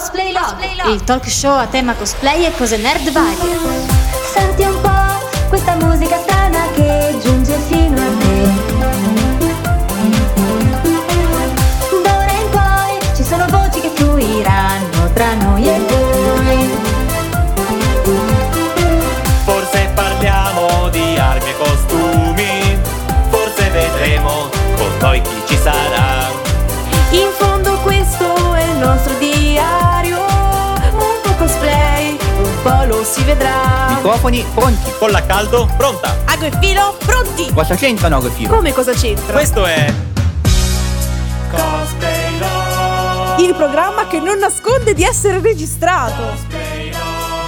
[0.00, 3.58] Cosplay Log, il talk show a tema cosplay e cose nerd varie.
[4.32, 6.29] Senti un po' questa musica
[33.34, 33.86] vedrà.
[33.94, 34.90] Microfoni pronti.
[34.98, 36.16] Con la caldo pronta.
[36.26, 37.52] Ago e filo pronti!
[37.52, 38.54] Cosa c'entrano Ago e Filo?
[38.56, 39.32] Come cosa c'entra?
[39.32, 39.92] Questo è
[41.50, 43.38] Cosplay Log.
[43.40, 46.58] Il programma che non nasconde di essere registrato.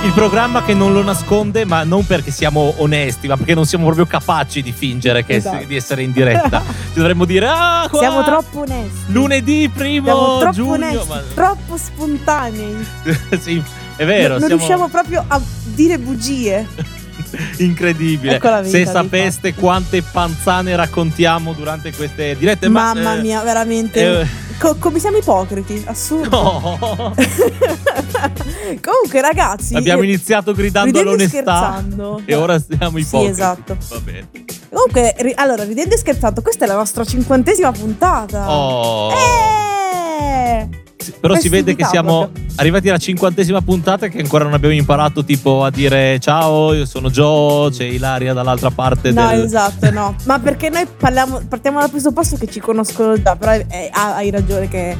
[0.04, 3.84] Il programma che non lo nasconde, ma non perché siamo onesti, ma perché non siamo
[3.84, 5.64] proprio capaci di fingere che- Esatto.
[5.64, 6.60] di essere in diretta.
[6.92, 9.12] Ci dovremmo dire, ah, qua, Siamo troppo onesti.
[9.12, 10.72] lunedì primo Siamo troppo giugno.
[10.72, 12.86] onesti, ma- troppo spontanei.
[13.40, 13.62] sì,
[14.02, 16.66] è vero, non siamo riusciamo proprio a dire bugie.
[17.58, 18.36] incredibile.
[18.36, 24.20] Ecco vita, Se sapeste quante panzane raccontiamo durante queste dirette, ma, Mamma eh, mia, veramente.
[24.20, 24.26] eh,
[24.58, 26.40] Co- come siamo ipocriti, assurdo.
[26.40, 27.14] no.
[28.80, 32.22] Comunque, ragazzi, Abbiamo eh, iniziato gridando all'onestà scherzando.
[32.26, 33.30] e ora siamo Sì, ipocriti.
[33.32, 33.76] esatto.
[33.88, 34.28] Va bene.
[34.70, 38.50] Comunque, ri- allora, ridendo e scherzando, questa è la nostra cinquantesima puntata.
[38.52, 39.12] Oh.
[39.12, 40.68] Eh!
[41.10, 42.44] Però si vede che siamo proprio.
[42.56, 46.86] arrivati alla cinquantesima puntata e che ancora non abbiamo imparato tipo a dire ciao, io
[46.86, 49.44] sono Joe, c'è Ilaria dall'altra parte No, del...
[49.44, 50.14] esatto, no.
[50.26, 54.30] Ma perché noi parliamo, partiamo dal presupposto che ci conoscono già, però eh, ah, hai
[54.30, 54.96] ragione che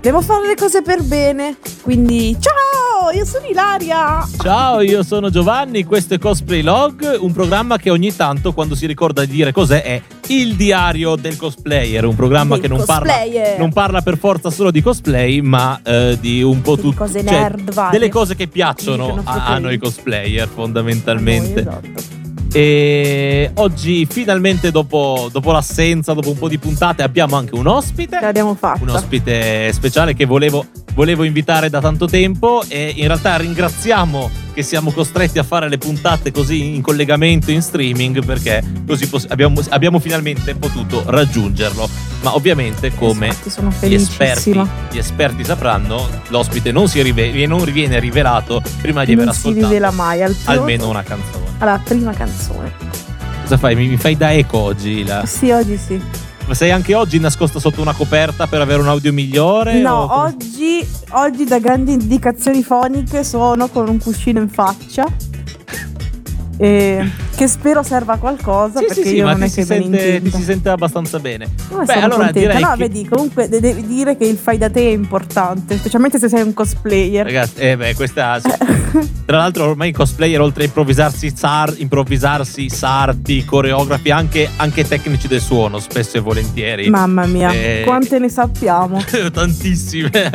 [0.00, 1.56] devo fare le cose per bene.
[1.82, 4.26] Quindi, ciao, io sono Ilaria.
[4.42, 8.86] Ciao, io sono Giovanni, questo è Cosplay Log, un programma che ogni tanto quando si
[8.86, 13.14] ricorda di dire cos'è è il diario del cosplayer, un programma Del che non parla,
[13.58, 16.96] non parla per forza solo di cosplay, ma eh, di un po' tutto...
[16.96, 17.98] cose nerd varie.
[17.98, 21.62] delle cose che piacciono a, a noi cosplayer fondamentalmente.
[21.62, 22.16] Noi, esatto.
[22.52, 28.18] E oggi finalmente dopo, dopo l'assenza, dopo un po' di puntate, abbiamo anche un ospite.
[28.20, 28.82] L'abbiamo fatta.
[28.82, 30.64] Un ospite speciale che volevo,
[30.98, 35.78] volevo invitare da tanto tempo e in realtà ringraziamo che siamo costretti a fare le
[35.78, 41.88] puntate così in collegamento, in streaming, perché così poss- abbiamo, abbiamo finalmente potuto raggiungerlo.
[42.22, 44.60] Ma ovviamente come Infatti, sono gli esperti,
[44.90, 49.38] gli esperti sapranno, l'ospite non, si rive- non viene rivelato prima di aver non si
[49.38, 51.44] ascoltato rivela mai al almeno una canzone.
[51.58, 52.72] alla prima canzone.
[53.42, 53.76] Cosa fai?
[53.76, 55.04] Mi, mi fai da eco oggi?
[55.04, 55.24] La...
[55.24, 56.02] Sì, oggi sì.
[56.48, 59.80] Ma sei anche oggi nascosta sotto una coperta per avere un audio migliore?
[59.80, 65.04] No, oggi, oggi da grandi indicazioni foniche sono con un cuscino in faccia.
[66.60, 69.64] E che spero serva a qualcosa Sì, perché sì, sì, io ma non è che
[69.64, 71.48] sente, ti si sente abbastanza bene.
[71.70, 72.38] No, Beh, allora contenta.
[72.40, 75.76] direi No, che- vedi, comunque de- devi dire che il fai da te è importante,
[75.78, 77.24] specialmente se sei un cosplayer.
[77.24, 78.40] Ragazzi, eh beh, questa.
[79.24, 85.28] Tra l'altro, ormai i cosplayer, oltre a improvvisarsi, sar- improvvisarsi sarti, coreografi, anche, anche tecnici
[85.28, 86.88] del suono, spesso e volentieri.
[86.90, 89.00] Mamma mia, Eh, quante ne sappiamo.
[89.32, 90.30] Tantissime.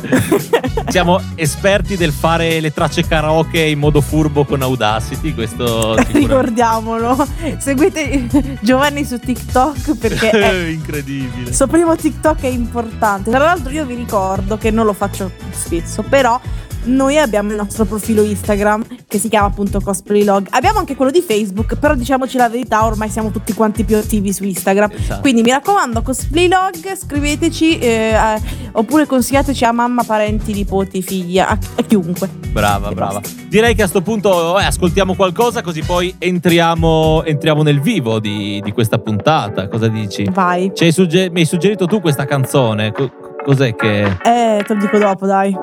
[0.88, 5.34] Siamo esperti del fare le tracce karaoke in modo furbo con Audacity.
[5.34, 5.96] Questo.
[6.12, 7.26] Ricordiamolo.
[7.58, 8.28] Seguite
[8.60, 11.48] Giovanni su TikTok perché è incredibile.
[11.50, 13.30] Il suo primo TikTok è importante.
[13.30, 16.40] Tra l'altro, io vi ricordo che non lo faccio spesso, però.
[16.88, 20.46] Noi abbiamo il nostro profilo Instagram che si chiama appunto Cosplay Log.
[20.50, 24.32] Abbiamo anche quello di Facebook, però diciamoci la verità, ormai siamo tutti quanti più attivi
[24.32, 24.90] su Instagram.
[24.96, 25.20] Esatto.
[25.20, 28.40] Quindi mi raccomando, Cosplay Log, scriveteci eh, eh,
[28.72, 32.28] oppure consigliateci a mamma, parenti, nipoti, figli, a, a chiunque.
[32.52, 33.20] Brava, E brava.
[33.20, 33.36] basta.
[33.48, 38.62] Direi che a sto punto eh, ascoltiamo qualcosa, così poi entriamo, entriamo nel vivo di,
[38.64, 39.68] di questa puntata.
[39.68, 40.26] Cosa dici?
[40.32, 40.72] Vai.
[40.74, 42.92] Sugge- mi hai suggerito tu questa canzone.
[42.92, 43.10] Co-
[43.44, 44.04] cos'è che.
[44.22, 45.54] Eh, te lo dico dopo, dai.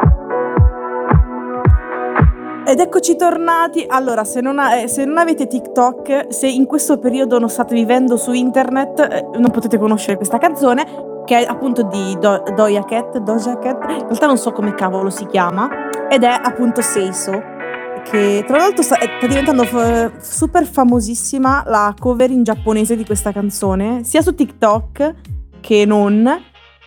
[2.68, 3.86] Ed eccoci tornati.
[3.88, 7.76] Allora, se non, ha- eh, se non avete TikTok, se in questo periodo non state
[7.76, 10.84] vivendo su internet, eh, non potete conoscere questa canzone,
[11.26, 13.84] che è appunto di Do- Doja Cat, Doja Cat.
[13.90, 15.70] In realtà non so come cavolo si chiama,
[16.10, 17.54] ed è appunto Seiso.
[18.04, 23.06] Che tra l'altro sta, eh, sta diventando f- super famosissima la cover in giapponese di
[23.06, 25.14] questa canzone, sia su TikTok
[25.62, 26.28] che non.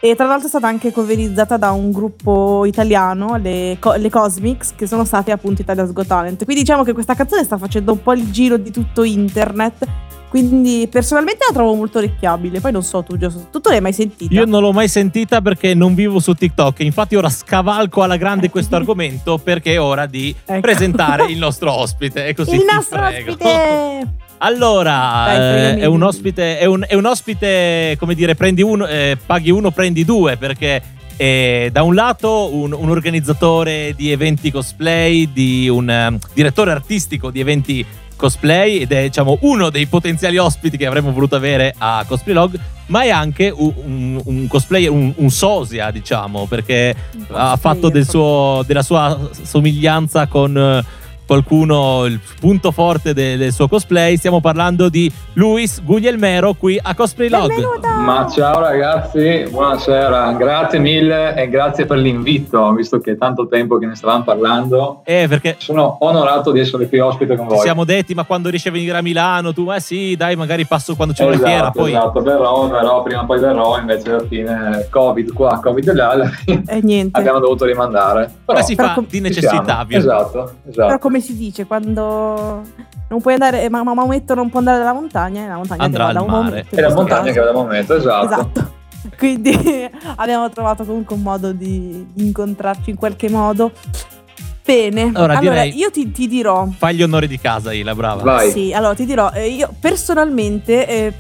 [0.01, 4.75] E tra l'altro è stata anche coverizzata da un gruppo italiano, le, Co- le Cosmics,
[4.77, 6.45] che sono state appunto Italia's Got Talent.
[6.45, 9.87] Quindi diciamo che questa canzone sta facendo un po' il giro di tutto internet.
[10.29, 12.61] Quindi personalmente la trovo molto orecchiabile.
[12.61, 14.33] Poi non so tu, Giusto, tu, l'hai mai sentita?
[14.35, 16.81] Io non l'ho mai sentita perché non vivo su TikTok.
[16.81, 20.61] Infatti, ora scavalco alla grande questo argomento perché è ora di Ecco.
[20.61, 22.27] presentare il nostro ospite.
[22.27, 23.31] E così il nostro prego.
[23.33, 24.27] ospite!
[24.39, 28.87] Allora, Dai, eh, è, un ospite, è, un, è un ospite, come dire, prendi uno,
[28.87, 30.83] eh, paghi uno, prendi due, perché
[31.21, 37.33] E da un lato un, un organizzatore di eventi cosplay, di un um, direttore artistico
[37.33, 42.05] di eventi cosplay ed è diciamo uno dei potenziali ospiti che avremmo voluto avere a
[42.07, 46.95] Cosplay Log, ma è anche un, un, un cosplayer, un, sosia diciamo, perché
[47.31, 50.85] ha fatto del suo, della sua somiglianza con eh,
[51.33, 54.17] qualcuno il punto forte de- del suo cosplay.
[54.17, 57.49] Stiamo parlando di Luis Guglielmero qui a Cosplay Log.
[57.49, 57.87] Benvenuto!
[58.01, 63.77] Ma ciao ragazzi, buonasera, grazie mille e grazie per l'invito, visto che è tanto tempo
[63.77, 65.03] che ne stavamo parlando.
[65.05, 67.63] Eh, perché Sono onorato di essere qui ospite con ci voi.
[67.63, 70.97] siamo detti, ma quando riesci a venire a Milano, tu, eh sì, dai, magari passo
[70.97, 71.91] quando c'è una esatto, fiera, poi...
[71.91, 76.29] esatto, verrò, verrò, prima o poi verrò, invece alla fine Covid qua, Covid là, alla
[76.29, 77.19] fine E niente.
[77.19, 78.31] abbiamo dovuto rimandare.
[78.47, 79.99] Però Ma si però fa com- di necessità, via.
[79.99, 80.31] Esatto,
[80.65, 80.99] Però esatto.
[81.19, 82.63] Come si dice, quando
[83.09, 86.07] non puoi andare, ma ma Maometto non può andare dalla montagna, e la montagna Andrà
[86.07, 86.31] al da mare.
[86.31, 87.33] Maometto, È la montagna caso.
[87.33, 88.25] che va da momento, esatto.
[88.25, 88.77] Esatto.
[89.19, 93.73] Quindi abbiamo trovato comunque un modo di, incontrarci in qualche modo.
[94.65, 96.69] Bene, Allora, allora, direi- io ti, ti dirò.
[96.77, 98.23] Fai gli onori di casa, Ila, brava.
[98.23, 98.51] Vai.
[98.51, 101.13] Sì, allora ti dirò, eh, io personalmente eh,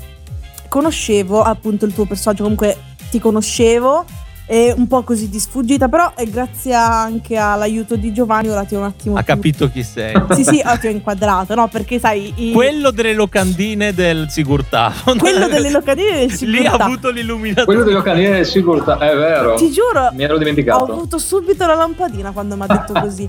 [0.69, 2.77] conoscevo appunto il tuo personaggio, comunque
[3.11, 4.05] ti conoscevo,
[4.51, 8.75] eh, un po' così di sfuggita, però eh, grazie anche all'aiuto di Giovanni ora ti
[8.75, 10.15] ho un attimo Ha più- capito chi sei.
[10.35, 11.69] Sì, sì, oh, ti ho inquadrato, no?
[11.69, 14.93] Perché sai, i- Quello delle locandine del Sigurtà.
[15.19, 16.85] quello delle locandine del Lì ha Sigurtà.
[16.85, 17.67] avuto l'illuminazione.
[17.67, 19.55] Quello delle locandine del sicurezza, è vero.
[19.57, 20.93] Ti giuro, Mi ero ho dimenticato.
[20.93, 23.29] avuto subito la lampadina quando mi ha detto così.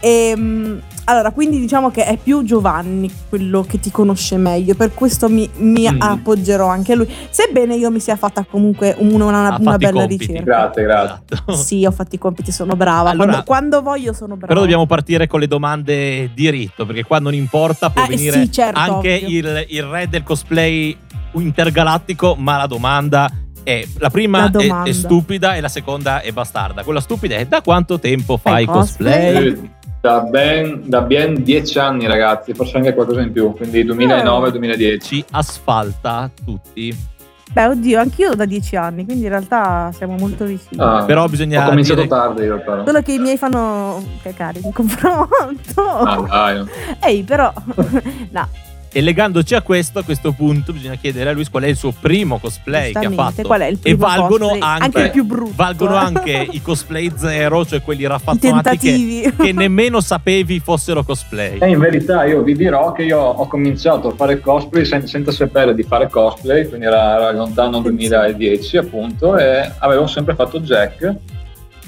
[0.00, 5.28] Ehm, allora, quindi diciamo che è più Giovanni quello che ti conosce meglio, per questo
[5.30, 6.00] mi, mi Mm.
[6.02, 7.10] appoggerò anche a lui.
[7.30, 10.26] Sebbene io mi sia fatta comunque una, una- Ha una bella compiti.
[10.26, 10.42] ricerca.
[10.44, 11.22] Grazie, grazie.
[11.30, 11.52] Esatto.
[11.54, 13.08] Sì, ho fatto i compiti, sono brava.
[13.10, 14.46] Allora- quando, quando voglio sono brava.
[14.48, 18.52] Però dobbiamo partire con le domande diritto, perché qua non importa, può Eh, venire sì,
[18.52, 20.94] certo, anche il, il re del cosplay
[21.32, 23.30] intergalattico, ma la domanda
[23.62, 26.82] è la prima La è- È, stupida e la seconda è bastarda.
[26.82, 29.32] Quella stupida è da quanto tempo fai Fai cosplay?
[29.34, 29.70] cosplay?
[30.08, 33.84] Eh, Da ben, da ben dieci anni, ragazzi, forse anche qualcosa in più, quindi Eh.
[33.84, 35.00] 2009-2010.
[35.00, 37.16] Ci asfalta tutti.
[37.50, 40.80] Beh, oddio, anch'io da dieci anni, quindi in realtà siamo molto vicini.
[40.82, 42.84] Ah, Però bisogna Ho cominciato dire- tardi io però.
[42.84, 45.82] Solo che i miei fanno cacare in confronto.
[45.82, 46.64] Ah, dai.
[47.04, 47.50] Ehi, però.
[48.32, 48.48] no,
[48.90, 51.92] E legandoci a questo, a questo punto bisogna chiedere a lui qual è il suo
[51.92, 53.42] primo cosplay che ha fatto.
[53.42, 54.80] Qual è il e primo valgono cosplay?
[54.80, 55.52] anche, il più brutto.
[55.54, 61.58] valgono anche i cosplay zero, cioè quelli raffazzonati che, che nemmeno sapevi fossero cosplay.
[61.58, 65.32] E in verità io vi dirò che io ho cominciato a fare cosplay sen- senza
[65.32, 71.14] sapere di fare cosplay, quindi era, era lontano 2010 appunto, e avevo sempre fatto Jack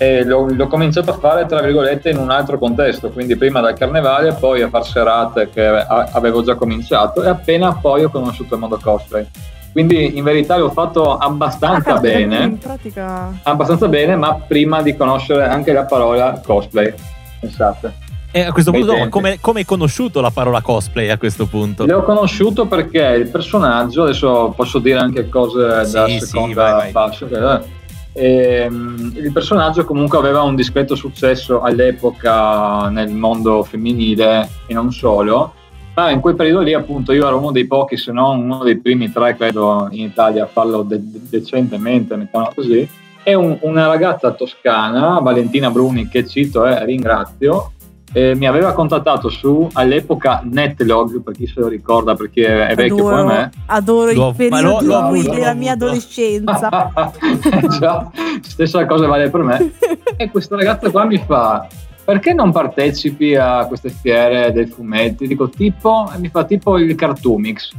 [0.02, 3.74] e l'ho, l'ho cominciato a fare tra virgolette in un altro contesto, quindi prima dal
[3.74, 8.54] carnevale, poi a far serate che a- avevo già cominciato e appena poi ho conosciuto
[8.54, 9.26] il mondo cosplay.
[9.72, 12.44] Quindi in verità l'ho fatto Ah, abbastanza quindi bene.
[12.44, 13.30] In pratica.
[13.42, 16.92] abbastanza bene, ma prima di conoscere anche la parola cosplay.
[17.38, 17.92] Pensate.
[18.32, 21.84] E a questo punto, no, come, come hai conosciuto la parola cosplay a questo punto?
[21.84, 26.72] L'ho conosciuto perché il personaggio, adesso posso dire anche cose Sì, da sì, seconda vai,
[26.72, 26.90] vai.
[26.90, 27.78] fascia, che-
[28.12, 35.54] ehm, il personaggio comunque aveva un discreto successo all'epoca nel mondo femminile e non solo,
[35.94, 38.78] ma in quel periodo lì appunto io ero uno dei pochi, se non uno dei
[38.78, 42.88] primi tre credo in Italia a farlo de- de- decentemente, mettiamola così,
[43.22, 47.72] e un- una ragazza toscana, Valentina Bruni, che cito e ringrazio,
[48.12, 52.96] eh, mi aveva contattato su all'epoca Netlog, per chi se lo ricorda, perché è vecchio
[53.08, 53.50] adoro, come me.
[53.66, 56.68] adoro L'ho- i ma l'ho- periodi l'ho bui avuto, della mia adolescenza.
[57.78, 58.10] Già,
[58.42, 59.72] stessa cosa vale per me.
[60.16, 61.66] E questa ragazza qua mi fa:
[62.04, 65.26] Perché non partecipi a queste fiere dei fumetti?
[65.26, 67.70] Dico tipo, e mi fa tipo il Cartoomix.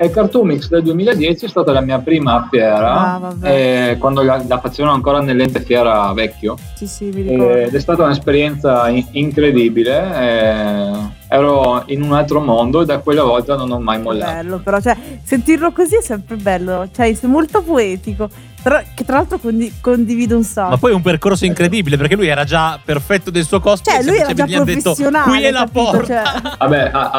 [0.00, 3.90] E Cartoomix del 2010 è stata la mia prima fiera, Ah, vabbè.
[3.90, 6.56] eh, quando la, la facevano ancora nell'ente fiera vecchio.
[6.74, 7.56] sì, sì, mi ricordo.
[7.56, 9.98] Ed è stata un'esperienza in- incredibile.
[10.20, 14.32] eh, ero in un altro mondo e da quella volta non ho mai mollato.
[14.32, 18.30] bello, però, cioè, sentirlo così è sempre bello, cioè, è molto poetico.
[18.62, 20.70] Tra- che tra l'altro condi- condivido un sacco.
[20.70, 23.96] Ma poi è un percorso incredibile perché lui era già perfetto del suo cosplay.
[23.96, 25.90] Cioè, lui era semplicemente già hanno detto professionale, qui è la capito?
[25.90, 26.06] porta.
[26.24, 27.10] Cioè- Vabbè, ah,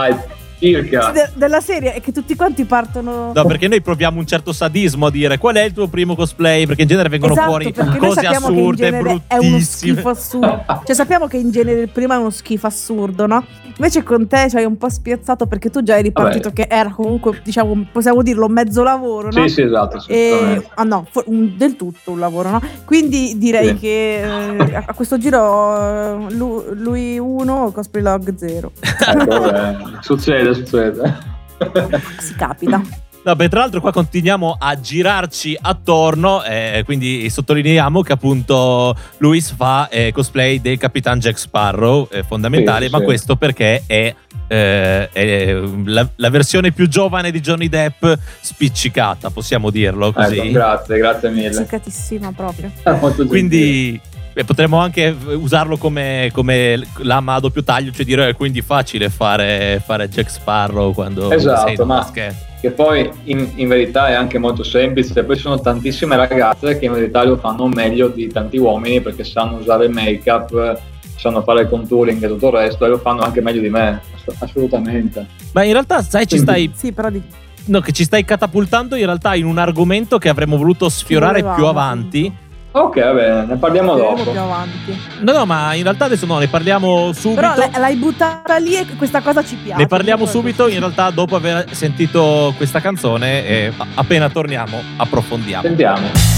[0.60, 1.12] circa.
[1.12, 3.32] de- della serie è che tutti quanti partono.
[3.34, 6.66] No, perché noi proviamo un certo sadismo a dire qual è il tuo primo cosplay,
[6.66, 9.94] perché in genere vengono Esatto, fuori cose sappiamo che in assurde, genere è uno bruttissime.
[9.94, 10.66] schifo assurdo.
[10.86, 13.44] Cioè, sappiamo che in genere il primo è uno schifo assurdo, no?
[13.78, 16.28] Invece con te cioè, un po' spiazzato perché tu già eri Vabbè.
[16.28, 19.48] partito che era comunque, diciamo, possiamo dirlo, mezzo lavoro, no?
[19.48, 20.04] Sì, sì, esatto.
[20.08, 22.62] E, ah no, fu- un- del tutto un lavoro, no?
[22.84, 23.76] Quindi direi Sì.
[23.76, 25.78] che eh, a questo giro
[26.28, 28.72] eh, lu- lui 1, cosplay log 0.
[28.82, 31.18] Ecco, vabbè, succede, succede.
[32.20, 32.82] Si capita.
[33.22, 39.88] Beh, tra l'altro qua continuiamo a girarci attorno, eh, quindi sottolineiamo che appunto Luis fa
[39.90, 43.04] eh, cosplay del Capitan Jack Sparrow, eh, fondamentale, Sì, ma sì.
[43.04, 44.16] questo perché è,
[44.48, 48.04] eh, è la, la versione più giovane di Johnny Depp
[48.40, 50.38] spiccicata, possiamo dirlo così.
[50.38, 51.54] Ecco, grazie, grazie mille.
[51.54, 52.72] Ciccatissima proprio.
[52.84, 53.28] Gentile.
[53.28, 54.02] Quindi
[54.40, 59.10] eh, potremmo anche usarlo come, come lama a doppio taglio, cioè dire eh, quindi facile
[59.10, 62.12] fare, fare Jack Sparrow quando Esatto, sei in ma-.
[62.62, 66.86] Che poi in, in verità è anche molto semplice, poi ci sono tantissime ragazze che
[66.86, 70.80] in verità lo fanno meglio di tanti uomini perché sanno usare il make-up,
[71.18, 74.02] sanno fare il contouring e tutto il resto e lo fanno anche meglio di me,
[74.14, 75.26] ass- assolutamente.
[75.54, 77.22] Ma in realtà, sai, ci stai Sì, però di...
[77.66, 81.66] No, che ci stai catapultando in realtà in un argomento che avremmo voluto sfiorare più
[81.66, 82.48] avanti.
[82.72, 84.24] Ok, va bene, ne parliamo dopo.
[84.30, 85.02] più avanti.
[85.22, 87.42] No, no, ma in realtà adesso no, ne parliamo subito.
[87.42, 89.82] Però l'hai- buttata lì e questa cosa ci piace.
[89.82, 95.64] ne parliamo subito, in realtà dopo aver sentito questa canzone e appena torniamo approfondiamo.
[95.64, 96.29] Sentiamo.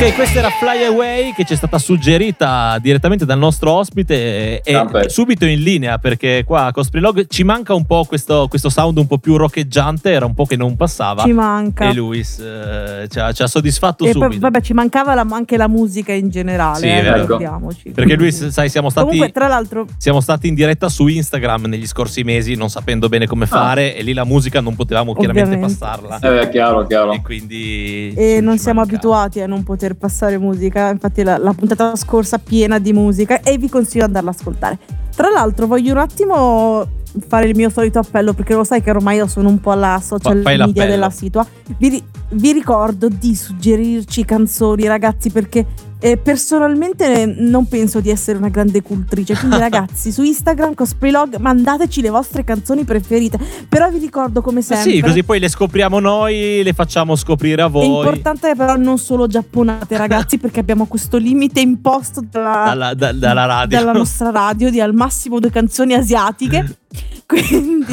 [0.00, 4.72] Ok, questa era Fly Away che ci è stata suggerita direttamente dal nostro ospite e
[4.74, 8.68] Ah, subito in linea perché qua a Cosplay Log ci manca un po' questo, questo
[8.68, 11.24] sound un po' più roccheggiante, era un po' che non passava.
[11.24, 11.88] Ci manca.
[11.88, 14.38] E Luis eh, ci, ha, ci ha soddisfatto E poi, subito.
[14.42, 17.90] vabbè, ci mancava la- anche la musica in generale, Sì, eh, ricordiamoci.
[17.90, 21.88] Perché lui, sai, siamo stati, Comunque, tra l'altro, siamo stati in diretta su Instagram negli
[21.88, 25.76] scorsi mesi, non sapendo bene come fare, e lì la musica non potevamo chiaramente Ovviamente.
[25.76, 26.20] passarla.
[26.42, 27.10] Eh, chiaro, chiaro.
[27.14, 28.12] E quindi.
[28.16, 28.94] e non siamo manca.
[28.94, 30.90] abituati a non poter passare musica.
[30.90, 34.78] Infatti, la, la puntata scorsa piena di musica e vi consiglio di andarla ad ascoltare.
[35.14, 36.86] Tra l'altro, voglio un attimo
[37.26, 40.00] fare il mio solito appello perché lo sai che ormai io sono un po' la
[40.02, 40.90] social fai media l'appello.
[40.90, 41.46] della situa.
[41.78, 45.66] Vi, vi ricordo di suggerirci canzoni, ragazzi, perché
[46.00, 49.34] eh, personalmente non penso di essere una grande cultrice.
[49.36, 53.38] Quindi, ragazzi, su Instagram Cosplaylog mandateci le vostre canzoni preferite.
[53.68, 54.90] Però vi ricordo come Eh sempre.
[54.92, 57.86] sì, così poi le scopriamo noi, le facciamo scoprire a È voi.
[57.86, 63.44] importante però non solo giapponate ragazzi perché abbiamo questo limite imposto dalla, Dalla, da- dalla
[63.44, 63.78] radio.
[63.78, 66.78] dalla nostra radio di al massimo due canzoni asiatiche
[67.26, 67.86] quindi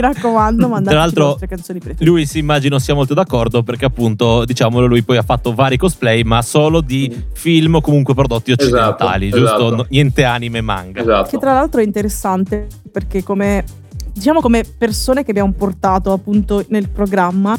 [0.00, 4.44] mi raccomando l'altro, le vostre canzoni preferite Lui si immagino sia molto d'accordo perché appunto
[4.44, 9.26] diciamolo lui poi ha fatto vari cosplay ma solo di film o comunque prodotti occidentali,
[9.26, 9.56] Esatto, giusto?
[9.56, 9.74] esatto.
[9.76, 11.00] No- niente anime e manga.
[11.00, 11.28] Esatto.
[11.30, 13.64] che tra l'altro è interessante perché come
[14.12, 17.56] diciamo come persone che abbiamo portato appunto nel programma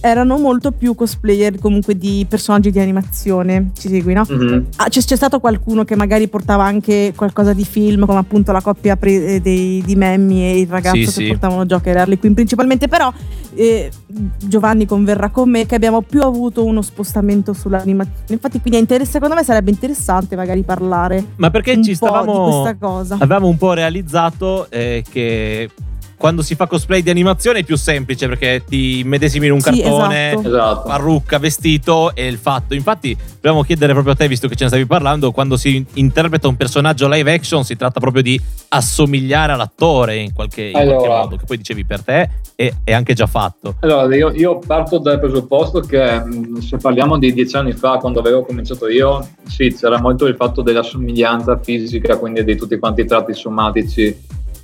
[0.00, 4.24] erano molto più cosplayer comunque di personaggi di animazione ci segui no?
[4.28, 4.66] Mhm.
[4.76, 8.60] Ah, c'è, c'è stato qualcuno che magari portava anche qualcosa di film, come appunto la
[8.60, 11.26] coppia pre- eh, dei, di Memmi e il ragazzo Sì, che sì.
[11.26, 13.12] portavano Joker e Harley Quinn principalmente, però
[13.54, 13.90] eh,
[14.38, 18.18] Giovanni converrà con me che abbiamo più avuto uno spostamento sull'animazione.
[18.28, 22.42] Infatti quindi interess- secondo me sarebbe interessante magari parlare Ma perché ci po' di stavamo
[22.62, 23.14] questa cosa.
[23.14, 25.70] avevamo un po' realizzato eh, che
[26.16, 29.70] quando si fa cosplay di animazione è più semplice perché ti medesimi in un Sì,
[29.80, 30.48] cartone, esatto.
[30.48, 30.88] Esatto.
[30.88, 32.74] parrucca, vestito e il fatto.
[32.74, 36.48] Infatti, dobbiamo chiedere proprio a te, visto che ce ne stavi parlando, quando si interpreta
[36.48, 41.20] un personaggio live action si tratta proprio di assomigliare all'attore in qualche, in qualche Allora.
[41.20, 43.76] modo, che poi dicevi per te è, è anche già fatto.
[43.80, 48.20] Allora, io, io parto dal presupposto che mh, se parliamo di dieci anni fa, quando
[48.20, 53.02] avevo cominciato io, sì, c'era molto il fatto della somiglianza fisica, quindi di tutti quanti
[53.02, 54.16] i tratti somatici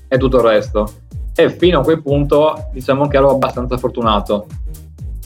[0.08, 0.92] e tutto il resto.
[1.34, 4.46] E fino a quel punto, diciamo che ero abbastanza fortunato.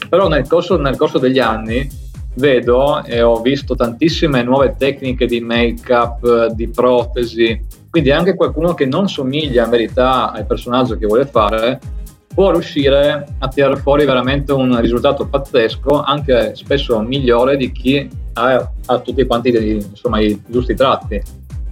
[0.08, 1.88] Però nel corso, nel corso degli anni
[2.34, 7.60] vedo e ho visto tantissime nuove tecniche di make-up, di protesi,
[7.90, 11.80] quindi anche qualcuno che non somiglia in verità al personaggio che vuole fare
[12.36, 18.70] può riuscire a tirare fuori veramente un risultato pazzesco, anche spesso migliore di chi ha,
[18.84, 21.22] ha tutti quanti dei- insomma, i giusti tratti.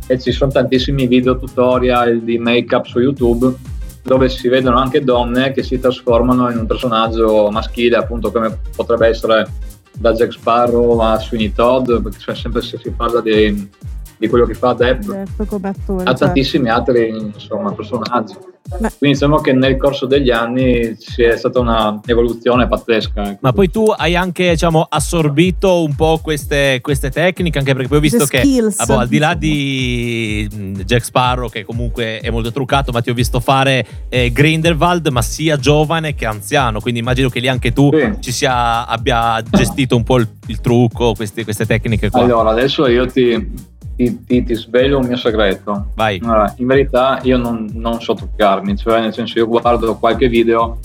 [0.07, 3.55] E ci sono tantissimi video tutorial di make-up su YouTube
[4.05, 9.09] dove si vedono anche donne che si trasformano in un personaggio maschile, appunto come potrebbe
[9.09, 9.51] essere
[9.97, 13.69] da Jack Sparrow a Sweeney Todd, perché cioè, sempre se si parla di,
[14.17, 16.25] di quello che fa Depp, Depp come attore, a certo.
[16.25, 18.35] tantissimi altri insomma, personaggi.
[18.67, 18.91] Beh.
[18.97, 23.23] Quindi diciamo che nel corso degli anni c'è stata una evoluzione pazzesca.
[23.33, 23.39] ecco.
[23.43, 27.99] Ma poi tu hai anche diciamo, assorbito un po' queste, queste tecniche, anche perché poi
[27.99, 32.21] ho visto Queste che ah, boh, al di là di mh, Jack Sparrow, che comunque
[32.21, 36.81] è molto truccato, ma ti ho visto fare eh, Grindelwald, ma sia giovane che anziano.
[36.81, 38.17] Quindi immagino che lì anche tu Sì.
[38.21, 42.21] ci sia, abbia gestito un po' il, il trucco, queste, queste tecniche qua.
[42.23, 43.53] Allora, adesso io ti,
[43.97, 45.87] ti- ti- ti svelo un mio segreto.
[45.95, 46.21] Vai.
[46.23, 50.79] Allora, in verità io non, non so truccarmi, cioè nel senso io guardo qualche video,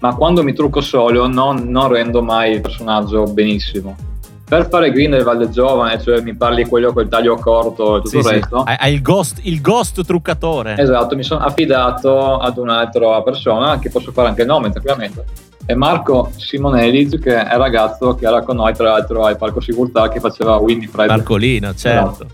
[0.00, 3.94] ma quando mi trucco solo non, non rendo mai il personaggio benissimo.
[4.50, 8.24] per fare Grindelwald giovane, cioè mi parli quello col taglio corto e tutto Sì, il
[8.24, 8.30] sì.
[8.32, 8.56] resto.
[8.64, 10.74] Hai, hai il, ghost, il ghost truccatore.
[10.76, 15.24] Esatto, mi sono affidato ad un'altra persona, che posso fare anche il nome tranquillamente.
[15.64, 19.60] È Marco Simonelli, che è il ragazzo che era con noi, tra l'altro, al Palco
[19.60, 21.08] Sigurtà, che faceva Winifred.
[21.08, 22.26] Marcolino, certo.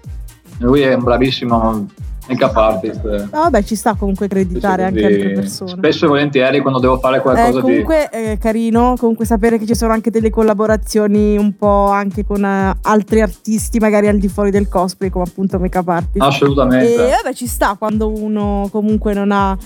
[0.59, 1.87] Lui è un bravissimo
[2.29, 3.05] make-up artist.
[3.31, 5.71] Ah, vabbè, ci sta comunque accreditare anche altre persone.
[5.73, 7.61] Spesso e volentieri quando devo fare Eh, qualcosa di...
[7.61, 12.45] comunque è carino comunque sapere che ci sono anche delle collaborazioni un po' anche con
[12.45, 16.25] eh, altri artisti magari al di fuori del cosplay come appunto make-up artist.
[16.25, 16.95] Assolutamente.
[16.95, 19.57] E vabbè ci sta quando uno comunque non ha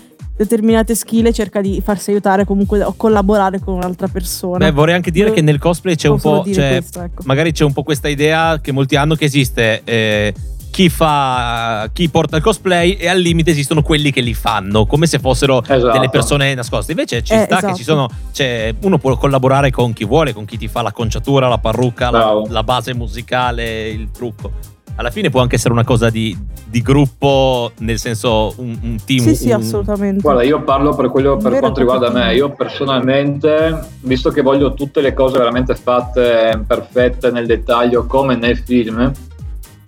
[0.44, 4.56] determinate skill e cerca di farsi aiutare comunque o collaborare con un'altra persona.
[4.56, 6.42] Beh, vorrei anche dire Io che nel cosplay c'è un po'.
[6.50, 7.22] Cioè, questo, ecco.
[7.26, 9.82] magari c'è un po' questa idea che molti hanno che esiste.
[9.84, 10.32] eh,
[10.70, 15.06] chi fa chi porta il cosplay e al limite esistono quelli che li fanno come
[15.08, 15.90] se fossero Esatto.
[15.90, 17.74] delle persone nascoste invece ci Eh, sta che esatto.
[17.74, 21.48] ci sono cioè, uno può collaborare con chi vuole con chi ti fa la conciatura
[21.48, 24.52] la parrucca la, la base musicale il trucco
[25.00, 29.20] alla fine può anche essere una cosa di, di gruppo nel senso un, un team
[29.20, 30.20] Sì, sì, un- assolutamente.
[30.20, 32.34] Guarda, io parlo per quello per quanto riguarda me.
[32.34, 38.58] Io personalmente, visto che voglio tutte le cose veramente fatte perfette nel dettaglio come nel
[38.58, 39.10] film,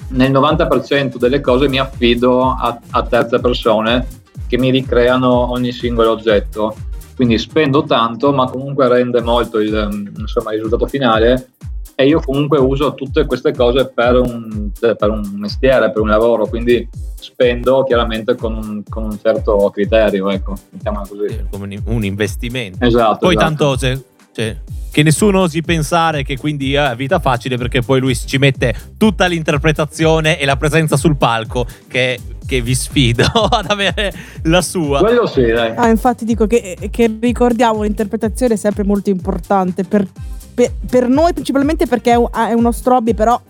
[0.09, 4.07] nel 90% delle cose mi affido a, a terze persone
[4.47, 6.75] che mi ricreano ogni singolo oggetto.
[7.15, 11.51] Quindi spendo tanto, ma comunque rende molto il, mm, insomma, il risultato finale.
[11.95, 16.47] E io comunque uso tutte queste cose per un, per un mestiere, per un lavoro,
[16.47, 21.25] quindi spendo chiaramente con un, con un certo criterio, ecco, mettiamola così.
[21.25, 23.19] eh, come un, investimento Esatto.
[23.21, 23.47] Poi esatto.
[23.47, 23.99] tanto cioè,
[24.33, 24.57] cioè,
[24.93, 29.27] che nessuno osi pensare che quindi è vita facile perché poi lui ci mette tutta
[29.27, 34.13] l'interpretazione e la presenza sul palco che, che vi sfido ad avere
[34.45, 34.99] la sua.
[34.99, 35.73] Quello sì, dai.
[35.77, 40.07] Ah, infatti dico che, che ricordiamo l'interpretazione è sempre molto importante per,
[40.55, 43.41] per- per noi principalmente perché è, un- è uno hobby però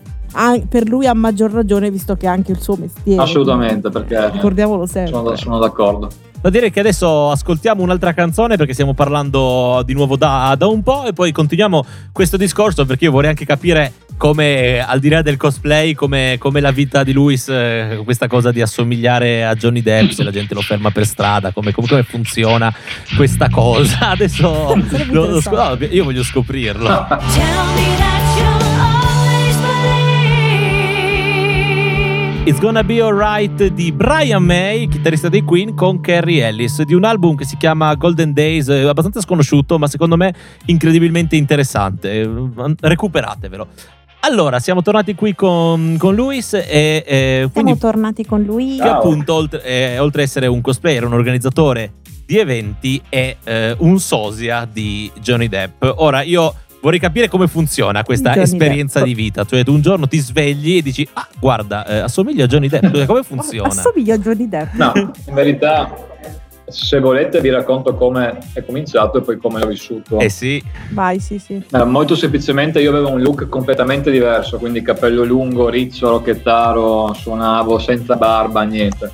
[0.67, 4.85] per lui ha maggior ragione visto che è anche il suo mestiere Assolutamente, perché ricordiamolo
[4.87, 6.09] sempre sono, sono d'accordo.
[6.41, 10.81] Da dire che adesso ascoltiamo un'altra canzone perché stiamo parlando di nuovo da, da un
[10.83, 15.21] po' e poi continuiamo questo discorso perché io vorrei anche capire come, al di là
[15.21, 19.81] del cosplay, come, come la vita di Luis, eh, questa cosa di assomigliare a Johnny
[19.81, 22.73] Depp, se la gente lo ferma per strada, come, come- come funziona
[23.15, 24.09] questa cosa.
[24.11, 24.75] Adesso
[25.11, 27.07] lo- lo no, io voglio scoprirlo.
[32.45, 37.05] It's Gonna Be Alright di Brian May, chitarrista dei Queen, con Carrie Ellis, di un
[37.05, 40.33] album che si chiama Golden Days, eh, abbastanza sconosciuto, ma secondo me
[40.65, 42.11] incredibilmente interessante.
[42.11, 42.29] Eh,
[42.81, 43.67] Recuperatevelo.
[44.25, 48.77] Allora, siamo tornati qui con, con Luis e eh, Siamo tornati con lui.
[48.77, 48.99] che Ciao.
[48.99, 51.91] appunto oltre, eh, oltre a essere un cosplayer, un organizzatore
[52.25, 55.83] di eventi è eh, un sosia di Johnny Depp.
[55.97, 59.07] Ora io vorrei capire come funziona questa Johnny esperienza Depp.
[59.09, 62.47] di vita, cioè tu un giorno ti svegli e dici "Ah, guarda, eh, assomiglia a
[62.47, 62.93] Johnny Depp".
[62.95, 63.67] Cioè, come funziona?
[63.67, 64.93] assomiglia a Johnny Depp No,
[65.27, 65.93] in verità,
[66.73, 70.19] se volete vi racconto come è cominciato e poi come l'ho vissuto.
[70.19, 74.81] Eh sì, vai sì sì Eh, molto semplicemente io avevo un look completamente diverso, quindi
[74.81, 79.11] capello lungo, riccio, rocchettaro, suonavo senza barba, niente.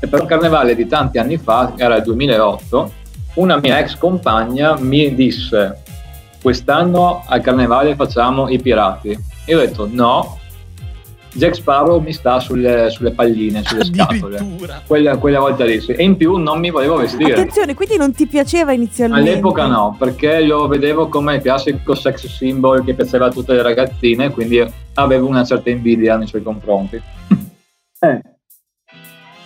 [0.00, 2.92] E per un carnevale di tanti anni fa, era il 2008,
[3.34, 5.82] una mia ex compagna mi disse
[6.42, 9.16] quest'anno al carnevale facciamo i pirati.
[9.46, 10.38] Io ho detto no,
[11.32, 14.44] Jack Sparrow mi sta sulle, sulle palline, sulle scatole.
[14.86, 15.92] Quella, quella volta lì sì.
[15.92, 17.32] E in più non mi volevo vestire.
[17.32, 22.26] attenzione quindi non ti piaceva inizialmente All'epoca no, perché lo vedevo come il classico sex
[22.26, 24.62] symbol che piaceva a tutte le ragazzine, quindi
[24.94, 27.00] avevo una certa invidia nei suoi confronti.
[28.02, 28.20] Eh.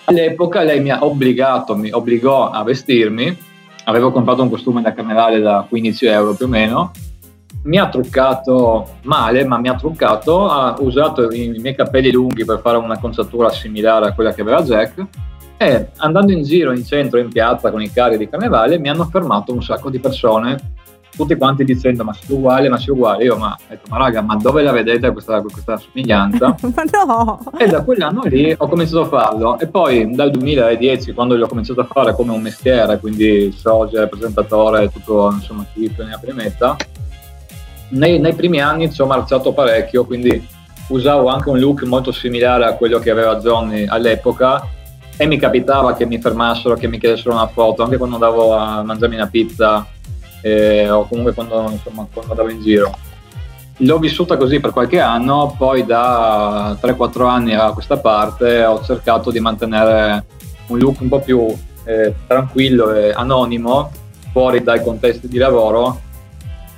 [0.04, 3.36] All'epoca lei mi ha obbligato, mi obbligò a vestirmi,
[3.84, 6.90] avevo comprato un costume da carnevale da 15 euro più o meno,
[7.66, 12.60] mi ha truccato male, ma mi ha truccato, ha usato i, miei capelli lunghi per
[12.60, 15.04] fare una conciatura similare a quella che aveva Jack
[15.58, 19.04] e andando in giro in centro, in piazza con i carri di carnevale mi hanno
[19.04, 20.74] fermato un sacco di persone
[21.16, 23.24] tutti quanti dicendo ma sei uguale, ma sei uguale?
[23.24, 26.54] Io ma, detto, ma raga ma dove la vedete questa, questa somiglianza?
[26.60, 27.40] Ma no!
[27.56, 31.80] E da quell'anno lì ho cominciato a farlo e poi dal 2010 quando l'ho cominciato
[31.80, 36.34] a fare come un mestiere quindi socio, presentatore tutto insomma chi ne ha più ne
[36.34, 36.76] metta
[37.90, 40.54] nei, nei primi anni ci ho marciato parecchio quindi
[40.88, 44.68] usavo anche un look molto similare a quello che aveva Johnny all'epoca.
[45.18, 48.82] E mi capitava che mi fermassero, che mi chiedessero una foto anche quando andavo a
[48.82, 49.86] mangiarmi una pizza
[50.42, 52.94] eh, o comunque quando, insomma, quando andavo in giro.
[53.78, 59.30] L'ho vissuta così per qualche anno, poi da 3-4 anni a questa parte ho cercato
[59.30, 60.24] di mantenere
[60.68, 61.46] un look un po' più
[61.84, 63.90] eh, tranquillo e anonimo
[64.32, 66.00] fuori dai contesti di lavoro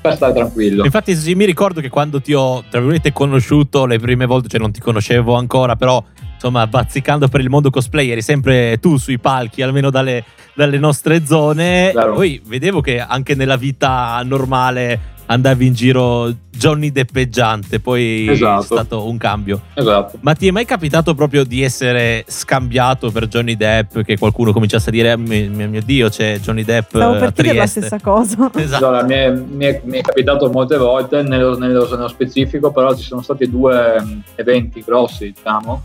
[0.08, 0.84] per stare tranquillo.
[0.84, 4.60] Infatti, sì, mi ricordo che quando ti ho, tra virgolette, conosciuto le prime volte, cioè
[4.60, 6.02] non ti conoscevo ancora, però
[6.34, 11.24] insomma, bazzicando per il mondo cosplay, eri sempre tu sui palchi, almeno dalle, dalle nostre
[11.26, 11.90] zone.
[11.90, 12.14] Claro.
[12.14, 18.62] Poi vedevo che anche nella vita normale andavi in giro Johnny Deppeggiante, poi Esatto.
[18.62, 19.60] è stato un cambio.
[19.74, 20.16] Esatto.
[20.22, 24.00] Ma ti è mai capitato proprio di essere scambiato per Johnny Depp?
[24.00, 27.32] Che qualcuno cominciasse a dire: "Mi- Mio, mio Dio, c'è Johnny Depp Stavo a per
[27.32, 28.50] chiedere la stessa cosa.
[28.56, 28.84] Esatto.
[28.86, 32.94] Allora, mi è, mi è- mi è capitato molte volte, nello, nello- nello specifico, però
[32.96, 35.82] ci sono stati due mm, eventi grossi, diciamo,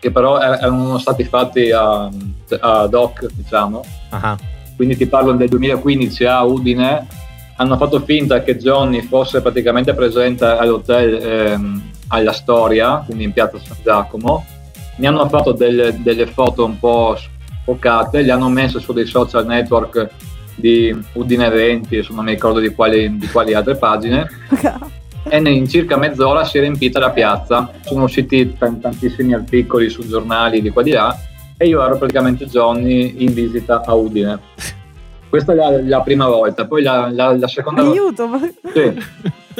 [0.00, 2.10] che però er- erano stati fatti a,
[2.60, 3.84] ad hoc, diciamo.
[4.10, 4.36] Ah,
[4.76, 7.06] Quindi ti parlo del 2015 a Udine.
[7.60, 13.58] Hanno fatto finta che Johnny fosse praticamente presente all'hotel ehm, alla Storia, quindi in piazza
[13.58, 14.44] San Giacomo.
[14.96, 19.44] Mi hanno fatto delle, delle foto un po' sfocate, le hanno messe su dei social
[19.44, 20.08] network
[20.54, 24.28] di Udine Eventi, insomma, non mi ricordo di quali, di quali altre pagine
[25.28, 27.70] e in circa mezz'ora si è riempita la piazza.
[27.82, 31.16] Sono usciti tan- tantissimi articoli su giornali di qua di là
[31.56, 34.38] e io ero praticamente Johnny in visita a Udine.
[35.28, 38.00] Questa è la, la prima volta, poi la, la- la seconda volta.
[38.00, 38.40] Aiuto, ma...
[38.72, 38.94] Sì,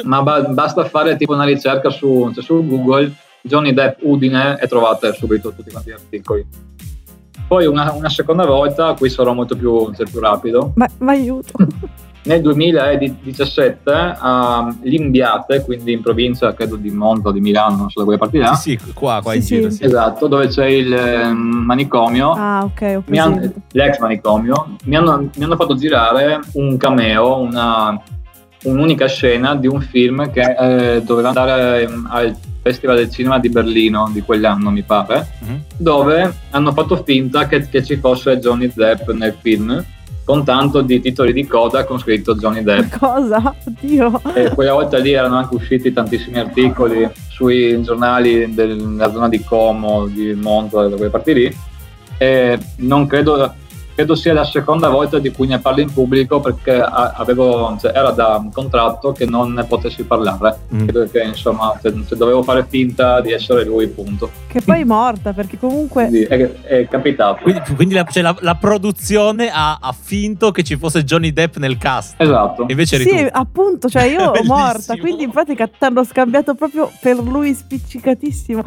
[0.03, 4.67] ma ba- basta fare tipo una ricerca su, cioè, su Google Johnny Depp Udine e
[4.67, 6.45] trovate subito tutti quanti gli articoli.
[7.47, 11.51] Poi una, una seconda volta, qui sarò molto più, cioè, più rapido, ma, ma aiuto.
[12.23, 17.99] nel 2017 a Limbiate, quindi in provincia credo di Monza o di Milano, non so
[17.99, 19.69] da quelle parti là, Sì, sì, qua, qua in Sì, giro.
[19.69, 19.83] sì.
[19.85, 25.29] Esatto, dove c'è il ehm, manicomio, Ah, ok, ho mi han- l'ex manicomio, mi hanno,
[25.35, 27.99] mi hanno fatto girare un cameo, una-
[28.63, 30.41] un'unica scena di un film che
[30.97, 35.61] eh, doveva andare ehm, al Festival del Cinema di Berlino di quell'anno, mi pare, Mhm.
[35.77, 39.81] dove hanno fatto finta che, che ci fosse Johnny Depp nel film,
[40.29, 42.97] con tanto di titoli di coda con scritto Johnny Depp.
[43.01, 43.55] Cosa?
[43.65, 44.21] Oddio.
[44.35, 50.05] E quella volta lì erano anche usciti tantissimi articoli sui giornali della zona di Como,
[50.05, 51.57] di Monza, da quelle parti lì.
[52.19, 53.55] E non credo,
[53.99, 58.11] credo sia la seconda volta di cui ne parlo in pubblico perché avevo, cioè, era
[58.11, 60.57] da un contratto che non ne potessi parlare.
[60.73, 60.87] Mm.
[60.87, 64.31] Credo che insomma, se, se dovevo fare finta di essere lui, punto.
[64.47, 66.07] Che poi è morta, perché comunque...
[66.07, 67.43] Quindi è, è capitato.
[67.43, 71.57] Quindi, quindi la, cioè, la- la produzione ha, ha finto che ci fosse Johnny Depp
[71.57, 72.13] nel cast.
[72.21, 72.67] Esatto.
[72.69, 73.27] Invece eri Sì, tu.
[73.33, 78.63] appunto, cioè io ho morta, quindi in pratica ti hanno scambiato proprio per lui spiccicatissimo.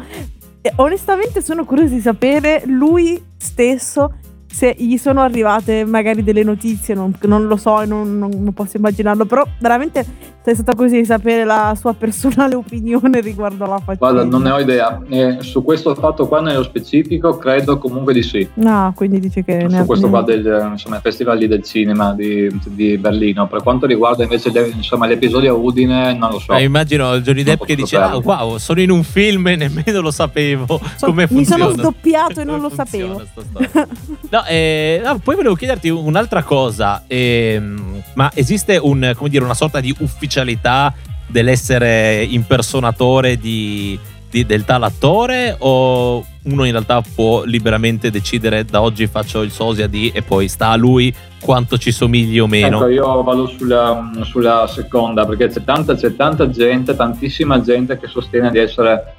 [0.61, 4.13] E onestamente sono curiosa di sapere lui stesso
[4.53, 8.77] se gli sono arrivate magari delle notizie, non, non lo so, non, non- non posso
[8.77, 10.05] immaginarlo, però veramente
[10.43, 13.97] sei stata così di sapere la sua personale opinione riguardo alla faccenda.
[14.11, 15.01] Guarda, non ne ho idea.
[15.09, 18.47] Eh, su questo fatto qua nello specifico credo comunque di sì.
[18.55, 19.65] No, quindi dice che...
[19.69, 23.47] su questo ne- qua del insomma, festival lì del cinema di, di Berlino.
[23.47, 26.53] Per quanto riguarda invece le- insomma, l'episodio a Udine, non lo so.
[26.53, 30.11] Eh, immagino Johnny Depp che dice: Ah, wow, sono in un film e nemmeno lo
[30.11, 30.79] sapevo.
[30.97, 31.89] So- come mi sono funziona.
[31.89, 33.67] sdoppiato e non lo funziona sapevo.
[33.69, 33.87] storia.
[34.47, 37.03] Eh, no, poi volevo chiederti un'altra cosa.
[37.07, 40.93] ehm, ma esiste un, dire, una sorta di ufficialità
[41.27, 43.97] dell'essere impersonatore di,
[44.29, 45.55] di- del tal attore?
[45.59, 50.47] O uno in realtà può liberamente decidere da oggi faccio il sosia di e poi
[50.47, 52.77] sta a lui quanto ci somigli o meno?
[52.77, 58.07] Ecco, io vado sulla, sulla seconda perché c'è tanta, c'è tanta gente, tantissima gente che
[58.07, 59.15] sostiene di essere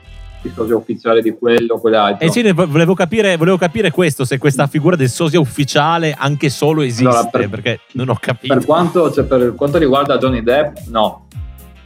[0.49, 2.27] il sosia ufficiale di quello o quell'altro.
[2.27, 6.83] Eh sì, volevo capire, volevo capire questo, se questa figura del sosia ufficiale anche solo
[6.83, 8.55] esiste, Allora, per- perché non ho capito.
[8.55, 11.27] Per quanto, cioè, per quanto riguarda Johnny Depp, no.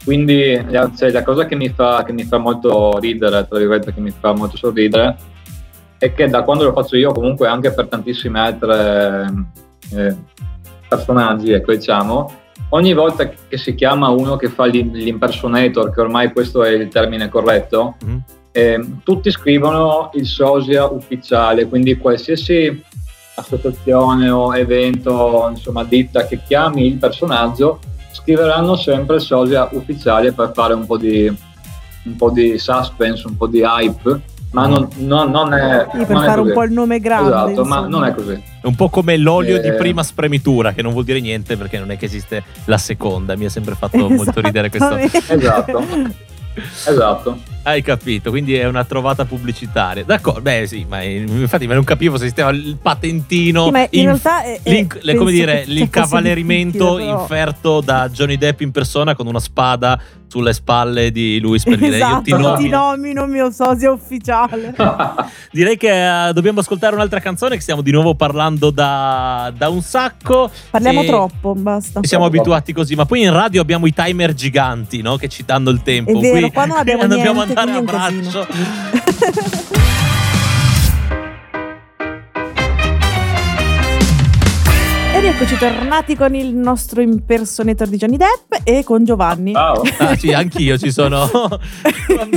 [0.03, 0.65] Quindi
[0.97, 4.11] cioè, la cosa che mi, fa, che mi fa molto ridere, tra virgolette, che mi
[4.17, 5.15] fa molto sorridere,
[5.97, 9.33] è che da quando lo faccio io, comunque anche per tantissime altre
[9.93, 10.15] eh,
[10.87, 12.31] personaggi, ecco, diciamo,
[12.69, 16.87] ogni volta che si chiama uno che fa l'im- l'impersonator, che ormai questo è il
[16.87, 18.17] termine corretto, Mm.
[18.51, 22.83] Eh, tutti scrivono il sosia ufficiale, quindi qualsiasi
[23.35, 27.79] associazione o evento, insomma, ditta che chiami il personaggio,
[28.11, 31.27] scriveranno sempre il sosia ufficiale per fare un po' di,
[32.03, 34.19] un po' di suspense, un po' di hype,
[34.51, 36.55] ma non, non- non è, Sì, per non è fare un così.
[36.57, 37.29] po' il nome grande.
[37.29, 37.87] Esatto, ma insomma.
[37.87, 38.33] non è così.
[38.61, 39.73] È un po' come l'olio di Eh.
[39.73, 43.37] prima spremitura, che non vuol dire niente perché non è che esiste la seconda.
[43.37, 44.97] Mi ha sempre fatto molto ridere questo.
[44.97, 45.83] Esatto.
[46.87, 47.37] Esatto.
[47.69, 50.03] Hai capito, quindi è una trovata pubblicitaria.
[50.03, 53.65] D'accordo, beh sì, ma infatti ma non capivo se esisteva il patentino.
[53.65, 57.81] Sì, ma in inf- realtà è- è- l'in- le- come dire, cavallerimento difficile, però- inferto
[57.81, 62.29] da Johnny Depp in persona con una spada sulle spalle di Luis per dire esatto,
[62.29, 62.77] io ti nomino.
[62.77, 64.75] nomino mio sosia ufficiale.
[65.51, 69.81] Direi che eh, dobbiamo ascoltare un'altra canzone che stiamo di nuovo parlando da, da un
[69.81, 70.51] sacco.
[70.69, 71.99] Parliamo troppo, basta.
[72.03, 72.37] Siamo Troppo.
[72.41, 75.15] abituati così, ma poi in radio abbiamo i timer giganti, no?
[75.15, 76.11] Che ci danno il tempo.
[76.11, 78.47] È vero, Qui qua non abbiamo niente, andare a quindi è un braccio.
[85.19, 89.51] E rieccoci tornati con il nostro impersonator di Johnny Depp e con Giovanni.
[89.51, 89.81] Ciao.
[89.99, 91.27] Ah, sì, anch'io ci sono.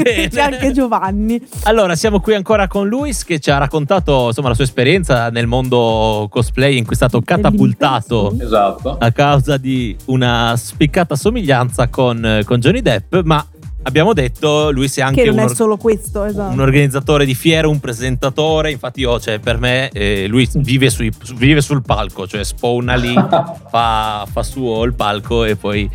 [0.03, 1.41] C'è anche Giovanni.
[1.65, 5.47] Allora, siamo qui ancora con Luis che ci ha raccontato insomma, la sua esperienza nel
[5.47, 8.35] mondo cosplay in cui è stato catapultato.
[8.41, 8.97] Esatto.
[8.99, 13.47] a causa di una spiccata somiglianza con, con Johnny Depp, ma
[13.83, 16.53] abbiamo detto Luis è anche Che non un, è solo questo, esatto.
[16.53, 18.71] un organizzatore di fiere, un presentatore.
[18.71, 22.95] Infatti, io, cioè, per me, eh, lui vive, sui- su- vive sul palco, cioè spawna
[22.95, 23.15] lì,
[23.71, 25.89] fa, fa suo il palco e poi,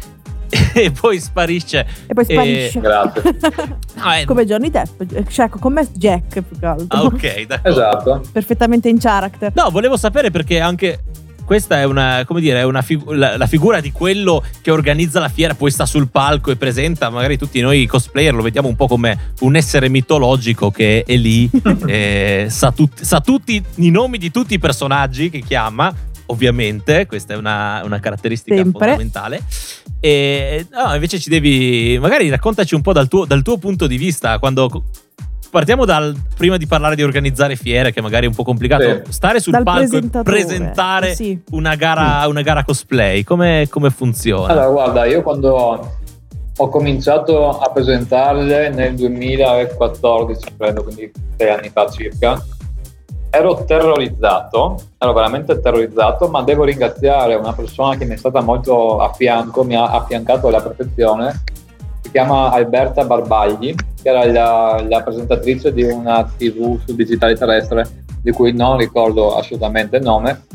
[0.73, 1.85] e poi sparisce.
[2.07, 2.79] E poi Eh, sparisce.
[2.79, 3.37] Grazie.
[3.95, 6.85] No, è- Come Johnny Depp, cioè ecco, come Jack più che altro.
[6.97, 7.69] Ah, ok, d'accordo.
[7.79, 8.21] Esatto.
[8.31, 9.51] Perfettamente in character.
[9.55, 10.99] No, volevo sapere perché anche
[11.47, 15.21] questa è una, come dire, è una figu- la, la figura di quello che organizza
[15.21, 18.75] la fiera, poi sta sul palco e presenta, magari tutti noi cosplayer lo vediamo un
[18.75, 21.49] po' come un essere mitologico che è lì,
[21.87, 25.95] eh, sa, tut- sa tutti i nomi di tutti i personaggi che chiama.
[26.29, 28.79] Ovviamente, questa è una, una caratteristica Sempre.
[28.85, 29.41] fondamentale.
[30.01, 31.97] E no, invece ci devi.
[32.01, 34.37] Magari raccontaci un po' dal tuo, dal tuo punto di vista.
[34.37, 34.83] Quando
[35.49, 39.01] partiamo dal prima di parlare di organizzare fiere, che magari è un po' complicato.
[39.05, 39.11] Sì.
[39.11, 41.39] Stare sul Dal palco e presentare sì.
[41.51, 44.51] una gara, una gara cosplay, come, come funziona?
[44.51, 45.95] Allora, guarda, io quando
[46.59, 52.43] ho cominciato a presentarle nel 2014, credo, quindi sei anni fa circa,
[53.29, 58.99] ero terrorizzato, ero veramente terrorizzato, ma devo ringraziare una persona che mi è stata molto
[58.99, 61.43] a fianco, mi ha affiancato alla perfezione,
[62.17, 68.31] chiama Alberta Barbagli, che era la, la presentatrice di una TV sul digitale terrestre, di
[68.31, 70.45] cui non ricordo assolutamente il nome,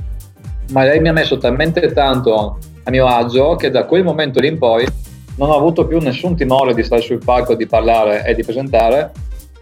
[0.73, 4.49] ma lei mi ha messo talmente tanto a mio agio che da quel momento lì
[4.49, 4.85] in poi
[5.37, 9.13] non ho avuto più nessun timore di stare sul palco, di parlare e di presentare.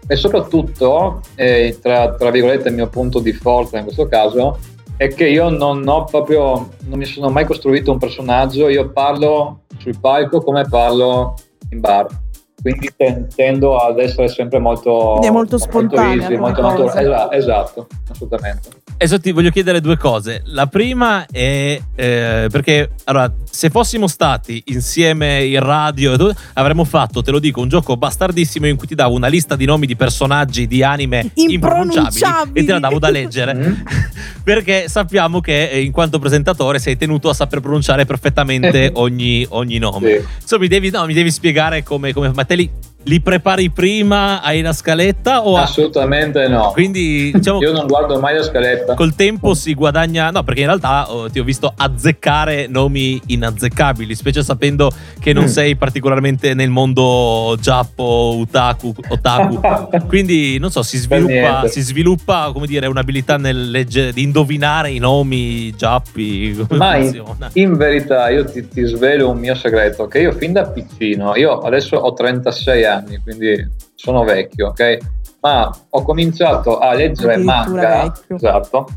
[0.07, 4.57] E soprattutto, eh, tra, tra virgolette, il mio punto di forza in questo caso
[4.97, 9.59] è che io non ho proprio, non mi sono mai costruito un personaggio, io parlo
[9.77, 11.35] sul palco come parlo
[11.69, 12.07] in bar.
[12.61, 16.93] Quindi ten- tendo ad essere sempre molto, Quindi è molto come molto cosa.
[17.01, 17.35] naturale.
[17.35, 18.69] Esatto, esatto, assolutamente.
[19.01, 20.43] Adesso ti voglio chiedere due cose.
[20.45, 26.15] La prima è eh, perché allora, se fossimo stati insieme in radio,
[26.53, 29.65] avremmo fatto, te lo dico, un gioco bastardissimo in cui ti davo una lista di
[29.65, 32.59] nomi di personaggi di anime impronunciabili Impronunciabili.
[32.59, 33.83] e te la davo da leggere.
[34.43, 39.77] Perché sappiamo che eh, in quanto presentatore sei tenuto a saper pronunciare perfettamente ogni, ogni
[39.77, 40.19] nome.
[40.19, 40.27] Sì.
[40.41, 42.69] Insomma, mi devi, no, mi devi spiegare come, come ma te li,
[43.03, 46.71] li prepari prima, hai una scaletta o Assolutamente no.
[46.71, 48.93] quindi diciamo Io non guardo mai la scaletta.
[48.93, 54.13] col tempo si guadagna no perché in realtà oh, ti ho visto azzeccare nomi inazzeccabili
[54.15, 55.47] specie sapendo che non Mm.
[55.47, 59.59] sei particolarmente nel mondo giappo utaku otaku
[60.07, 64.99] quindi non so si sviluppa, si sviluppa come dire un'abilità nel leggere di indovinare i
[64.99, 66.97] nomi giappi come Ma
[67.53, 71.57] in verità io ti, ti svelo un mio segreto, che io fin da piccino, io
[71.59, 72.89] adesso ho 36 anni,
[73.23, 74.97] quindi sono vecchio, ok?
[75.41, 78.35] Ma ho cominciato a leggere manga, vecchio.
[78.35, 78.87] esatto,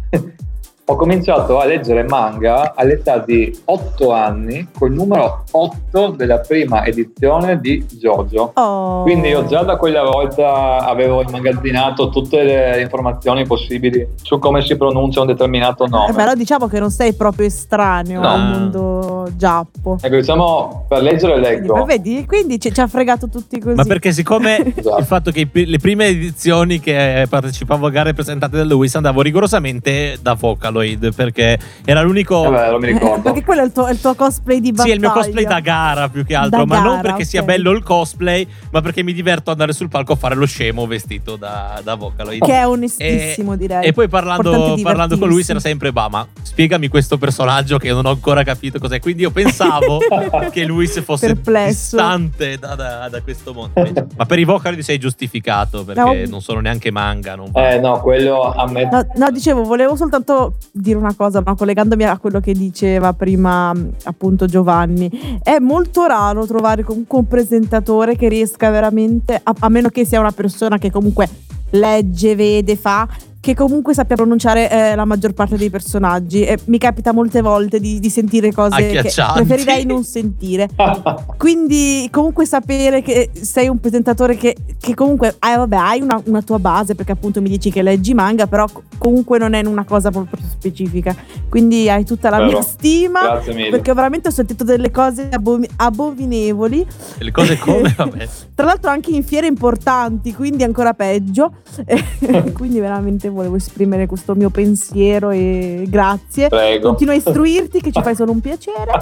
[0.86, 7.58] ho cominciato a leggere manga all'età di 8 anni, col numero 8 della prima edizione
[7.58, 8.50] di JoJo.
[8.54, 9.02] Oh.
[9.02, 14.76] Quindi io già da quella volta avevo immagazzinato tutte le informazioni possibili su come si
[14.76, 16.10] pronuncia un determinato nome.
[16.10, 18.28] Eh, però diciamo che non sei proprio estraneo No.
[18.28, 19.96] al mondo giappo.
[20.02, 21.76] Ecco, diciamo, per leggere Quindi, leggo.
[21.76, 23.74] ma vedi, quindi ci, ci ha fregato tutti così.
[23.74, 24.98] ma perché siccome Esatto.
[24.98, 30.18] il fatto che le prime edizioni che partecipavo a gare presentate da Lewis andavo rigorosamente
[30.20, 30.34] da
[30.74, 33.22] Vocaloid perché era l'unico Vabbè, non mi Eh, ricordo.
[33.30, 34.84] perché quello è il tuo, è il tuo cosplay di battaglia.
[34.84, 37.24] Sì, è il mio cosplay da gara più che altro, Da ma non gara, perché
[37.24, 37.46] sia ok.
[37.46, 40.86] bello il cosplay, ma perché mi diverto ad andare sul palco a fare lo scemo
[40.86, 42.44] vestito da, da Vocaloid.
[42.44, 43.84] Che è onestissimo, direi.
[43.86, 48.04] E poi parlando, parlando con lui era sempre, bah, ma spiegami questo personaggio che non
[48.06, 49.00] ho ancora capito cos'è.
[49.00, 49.98] Quindi io pensavo
[50.50, 51.96] che lui se fosse Perplesso.
[51.96, 53.72] distante da, da- da questo mondo.
[53.80, 56.12] Invece- Ma per i Vocaloid sei giustificato perché No.
[56.28, 57.34] non sono neanche manga.
[57.34, 57.50] Non.
[57.54, 58.88] Eh no, quello a me...
[58.90, 63.72] No, no, dicevo, volevo soltanto dire una cosa, ma collegandomi a quello che diceva prima
[64.04, 65.10] appunto Giovanni,
[65.42, 70.20] è molto raro trovare comunque un presentatore che riesca veramente, a, a meno che sia
[70.20, 71.28] una persona che comunque
[71.70, 73.08] legge, vede, fa,
[73.44, 76.44] che comunque sappia pronunciare eh, la maggior parte dei personaggi.
[76.44, 80.66] E mi capita molte volte di, di sentire cose che preferirei non sentire.
[81.36, 86.40] Quindi, comunque, sapere che sei un presentatore che, che comunque hai, vabbè, hai una, una,
[86.40, 90.10] tua base, perché appunto mi dici che leggi manga, però comunque non è una cosa
[90.10, 91.14] proprio specifica.
[91.50, 92.48] Quindi hai tutta la Vero.
[92.48, 93.20] mia stima.
[93.20, 93.70] Grazie mille.
[93.70, 96.86] Perché veramente ho sentito delle cose abomi- abominevoli.
[97.18, 97.92] Le cose come?
[97.94, 98.26] Vabbè.
[98.54, 101.56] Tra l'altro, anche in fiere importanti, quindi ancora peggio.
[102.54, 106.48] quindi, veramente volevo esprimere questo mio pensiero e grazie.
[106.48, 106.88] Prego.
[106.88, 108.92] Continua a istruirti che ci fai solo un piacere.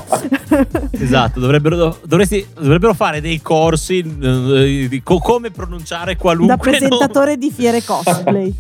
[0.91, 7.35] esatto, dovrebbero, dovresti, dovrebbero fare dei corsi eh, di co- come pronunciare qualunque Da presentatore
[7.35, 7.39] nome.
[7.39, 8.53] di fiere cosplay.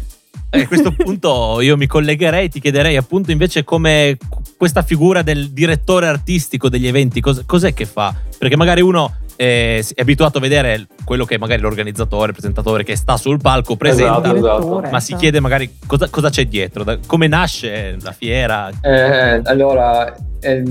[0.51, 4.17] a questo punto io mi collegherei, ti chiederei appunto invece come
[4.57, 8.15] questa figura del direttore artistico degli eventi, cos- cos'è che fa?
[8.39, 12.95] Perché magari uno eh, è abituato a vedere quello che magari l'organizzatore, il presentatore che
[12.95, 14.89] sta sul palco presenta, esatto, esatto.
[14.89, 18.71] ma si chiede magari cosa, cosa c'è dietro, da, come nasce la fiera.
[18.81, 20.63] Eh, allora, eh,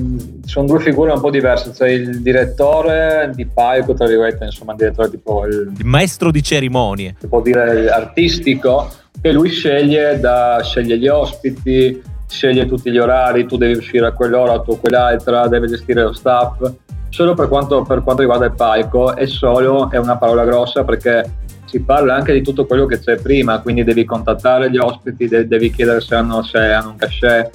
[0.46, 4.78] sono due figure un po' diverse, cioè il direttore di palco, tra virgolette, insomma, il
[4.78, 8.90] direttore tipo il, il maestro di cerimonie, si può dire artistico,
[9.22, 14.14] che lui sceglie, da, sceglie gli ospiti, sceglie tutti gli orari, tu devi uscire a
[14.14, 16.72] quell'ora, tu a quell'altra, deve gestire lo staff
[17.12, 21.40] Solo per quanto, per quanto riguarda il palco, e solo è una parola grossa perché
[21.66, 25.72] si parla anche di tutto quello che c'è prima, quindi devi contattare gli ospiti, devi
[25.72, 27.52] chiedere se hanno, se hanno un cachet,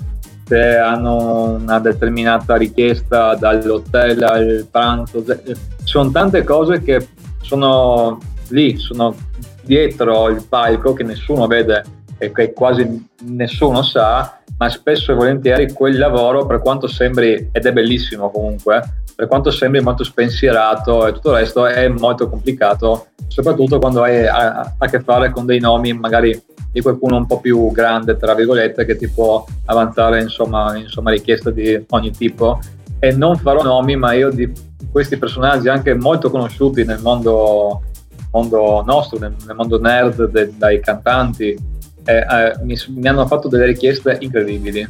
[0.46, 5.24] se hanno una determinata richiesta dall'hotel al pranzo.
[5.84, 7.08] Sono tante cose che
[7.40, 9.14] sono lì, sono
[9.62, 11.82] dietro il palco che nessuno vede
[12.18, 17.64] e che quasi nessuno sa, ma spesso e volentieri quel lavoro, per quanto sembri, ed
[17.66, 18.82] è bellissimo comunque,
[19.16, 24.26] per quanto sembri molto spensierato e tutto il resto, è molto complicato, soprattutto quando hai
[24.26, 26.38] a, a che fare con dei nomi magari
[26.70, 31.50] di qualcuno un po' più grande, tra virgolette, che ti può avanzare insomma, insomma richieste
[31.54, 32.60] di ogni tipo.
[32.98, 34.52] E non farò nomi, ma io di
[34.92, 37.82] questi personaggi anche molto conosciuti nel mondo,
[38.30, 41.56] mondo nostro, nel, nel, mondo nerd, de, dai cantanti,
[42.04, 44.86] eh, eh, mi, mi, hanno fatto delle richieste incredibili,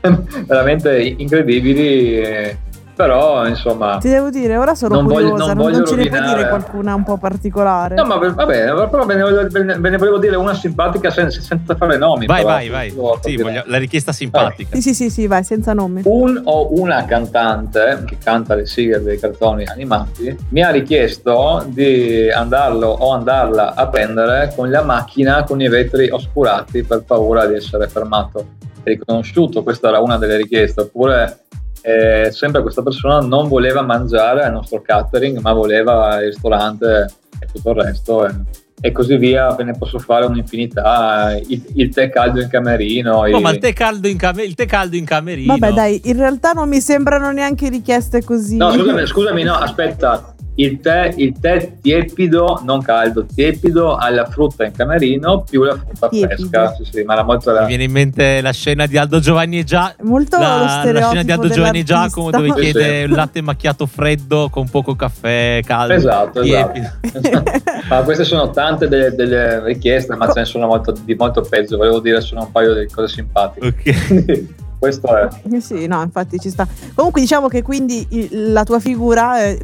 [0.46, 2.20] veramente incredibili.
[2.20, 2.58] Eh,
[2.98, 6.08] però insomma ti devo dire ora sono non curiosa voglio, non, non, non ce ne
[6.08, 7.94] puoi dire qualcuna un po' particolare.
[7.94, 11.76] No ma va bene però ve ne, ve ne volevo dire una simpatica senza, senza
[11.76, 12.94] fare nomi vai però, vai vai.
[13.22, 14.74] sì, voglio, la richiesta simpatica.
[14.74, 16.02] Sì sì sì sì vai senza nomi.
[16.06, 22.28] Un o una cantante che canta le sigle dei cartoni animati mi ha richiesto di
[22.28, 27.54] andarlo o andarla a prendere con la macchina con i vetri oscurati per paura di
[27.54, 28.56] essere fermato.
[28.82, 31.42] Riconosciuto questa era una delle richieste oppure
[31.88, 37.06] eh, sempre questa persona non voleva mangiare al nostro catering, ma voleva il ristorante
[37.40, 38.26] e tutto il resto.
[38.26, 38.34] E,
[38.80, 41.34] e così via, ve ne posso fare un'infinità.
[41.46, 43.22] Il, il tè caldo in camerino.
[43.22, 43.40] No, i...
[43.40, 45.56] ma il tè, caldo in cam- il tè caldo in camerino.
[45.56, 48.56] Vabbè, dai, in realtà non mi sembrano neanche richieste così.
[48.56, 54.64] No, scusami, scusami no, aspetta il tè, il tè tiepido, non caldo, tiepido alla frutta
[54.64, 56.48] in camerino più la frutta tiepido.
[56.48, 56.74] fresca.
[56.74, 59.64] Sì, sì, ma era molto Mi viene in mente la scena di Aldo Giovanni e
[59.64, 59.94] Già.
[60.02, 63.04] Molto la, la scena di Aldo Giovanni e Giacomo dove sì, chiede sì.
[63.04, 65.94] un latte macchiato freddo con poco caffè caldo.
[65.94, 66.80] Esatto, esatto.
[67.88, 71.76] ma queste sono tante delle, delle richieste, ma ce ne sono molto, di molto peggio.
[71.76, 73.66] Volevo dire solo un paio di cose simpatiche.
[73.66, 74.44] Ok.
[74.78, 75.28] Questo è.
[75.60, 76.66] Sì, no, infatti ci sta.
[76.94, 79.58] Comunque diciamo che quindi la tua figura eh,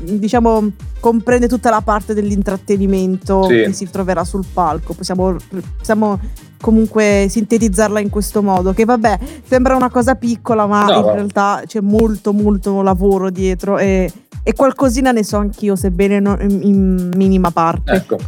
[0.00, 3.62] diciamo comprende tutta la parte dell'intrattenimento sì.
[3.64, 4.94] che si troverà sul palco.
[4.94, 5.36] Possiamo,
[5.76, 6.18] possiamo,
[6.60, 8.72] comunque sintetizzarla in questo modo.
[8.72, 11.12] Che vabbè, sembra una cosa piccola, ma no, in va.
[11.12, 14.10] realtà c'è molto, molto lavoro dietro e,
[14.42, 17.92] e qualcosina ne so anch'io, sebbene in, in minima parte.
[17.92, 18.18] Ecco.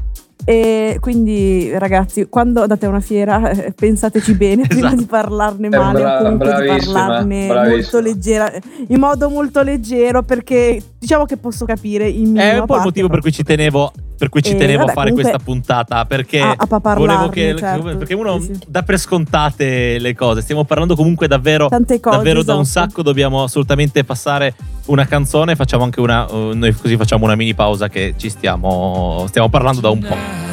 [0.44, 5.00] E quindi, ragazzi, quando andate a una fiera, eh, pensateci bene prima Esatto.
[5.02, 7.76] di parlarne male bra- o comunque di parlarne bravissima.
[7.76, 8.52] molto leggera,
[8.88, 12.82] in modo molto leggero, perché diciamo che posso capire in minima È un po' il
[12.82, 16.04] motivo per cui ci tenevo, per cui ci Eh, tenevo vabbè, a fare questa puntata.
[16.04, 17.56] Perché a- a volevo che.
[17.58, 17.96] certo.
[17.96, 18.60] Perché uno Sì, sì.
[18.68, 20.42] dà per scontate le cose.
[20.42, 21.66] Stiamo parlando comunque davvero.
[21.66, 22.88] Tante cose, davvero da un esatto.
[22.90, 23.02] sacco.
[23.02, 24.54] Dobbiamo assolutamente passare
[24.86, 25.56] una canzone.
[25.56, 26.24] Facciamo anche una.
[26.30, 29.24] noi così facciamo una mini pausa che ci stiamo.
[29.26, 30.51] Stiamo parlando da un po'.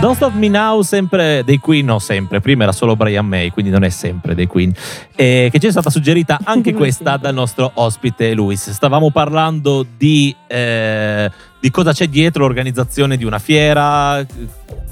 [0.00, 3.70] Don't Stop Me Now, sempre dei Queen, no sempre, prima era solo Brian May, quindi
[3.70, 4.72] non è sempre dei Queen,
[5.14, 8.70] eh, che ci è stata suggerita anche questa dal nostro ospite Luis.
[8.70, 14.24] Stavamo parlando di, eh, di cosa c'è dietro l'organizzazione di una fiera,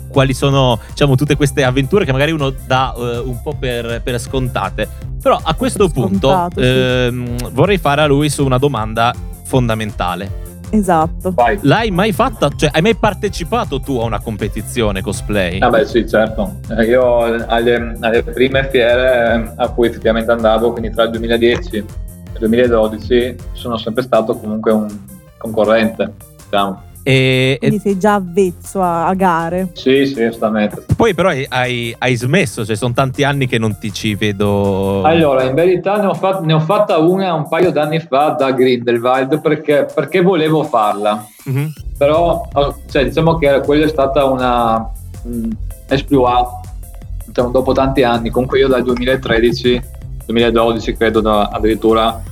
[0.09, 4.21] quali sono diciamo, tutte queste avventure che magari uno dà eh, un po' per, per
[4.21, 4.87] scontate.
[5.23, 6.69] Però a questo punto Scontato, sì.
[6.69, 10.48] ehm, vorrei fare a lui su una domanda fondamentale.
[10.71, 11.33] Esatto.
[11.33, 11.59] Vai.
[11.63, 12.49] L'hai mai fatta?
[12.55, 15.59] Cioè, hai mai partecipato tu a una competizione cosplay?
[15.61, 16.61] Ah beh sì, certo.
[16.77, 21.79] Eh, Io alle, alle prime fiere a cui effettivamente andavo, quindi tra il 2010 e
[21.79, 24.89] il 2012, sono sempre stato comunque un
[25.39, 26.13] concorrente.
[26.45, 26.83] Diciamo.
[27.09, 29.71] E, e Quindi sei già avvezzo a, a gare.
[29.73, 30.85] Sì, sì, assolutamente.
[30.95, 35.03] poi però hai, hai- hai smesso, cioè sono tanti anni che non ti ci vedo.
[35.05, 38.53] Allora, in verità ne ho, fat- ne ho fatta una un paio d'anni fa da
[38.53, 41.27] Grindelwald perché, perché volevo farla.
[41.45, 41.73] Mhm.
[41.97, 44.87] Però, oh, cioè, diciamo che quella è stata una
[45.27, 45.51] mm,
[45.89, 46.47] exploit,
[47.25, 48.29] diciamo, dopo tanti anni.
[48.29, 49.83] Comunque io dal 2013,
[50.27, 52.23] 2012 credo da- addirittura,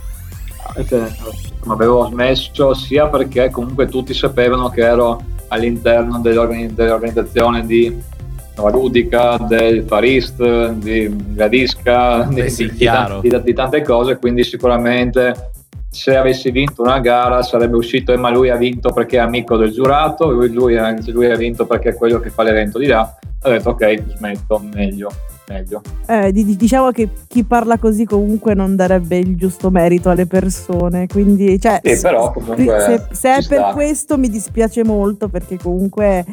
[0.85, 8.15] cioè, insomma, avevo smesso sia perché comunque tutti sapevano che ero all'interno dell'organi- dell'organizzazione di
[8.57, 12.89] Nova Ludica, del Farist, di Gradisca, di, Eh sì, di-
[13.21, 15.51] di- di tante cose, quindi sicuramente
[15.91, 19.57] se avessi vinto una gara sarebbe uscito eh, ma lui ha vinto perché è amico
[19.57, 22.87] del giurato, lui, lui ha, lui ha vinto perché è quello che fa l'evento di
[22.87, 25.11] là, ho detto ok, smetto, meglio,
[25.49, 25.83] meglio.
[26.07, 30.27] Eh, di- di- diciamo che chi parla così comunque non darebbe il giusto merito alle
[30.27, 31.07] persone.
[31.07, 33.73] Quindi, cioè, Sì, però comunque se, se è ci per sta.
[33.73, 36.25] questo mi dispiace molto perché comunque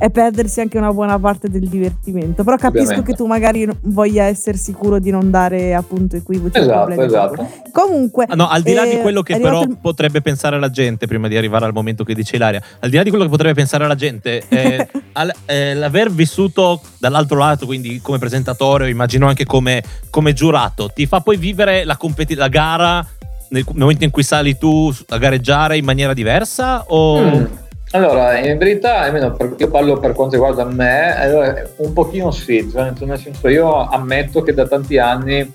[0.00, 2.42] è perdersi anche una buona parte del divertimento.
[2.42, 3.10] Però capisco Ovviamente.
[3.10, 6.56] che tu magari voglia essere sicuro di non dare appunto equivoci.
[6.58, 7.04] Esatto, problemi.
[7.04, 7.46] esatto.
[7.70, 10.70] Comunque, Ah, no, al di là di eh, quello che però il- potrebbe pensare la
[10.70, 13.30] gente prima di arrivare al momento che dice Ilaria, al di là di quello che
[13.30, 18.88] potrebbe pensare la gente, eh, al- eh, l'aver vissuto dall'altro lato, quindi come presentatore, o
[18.88, 23.06] immagino anche come, come giurato, ti fa poi vivere la, competi- la gara
[23.50, 26.84] nel nel momento in cui sali tu a gareggiare in maniera diversa?
[26.88, 27.20] O...
[27.20, 27.44] Mm.
[27.92, 32.68] Allora, in verità, almeno per- io parlo per quanto riguarda me, allora, un pochino sì,
[32.70, 35.52] cioè, nel senso io ammetto che da tanti anni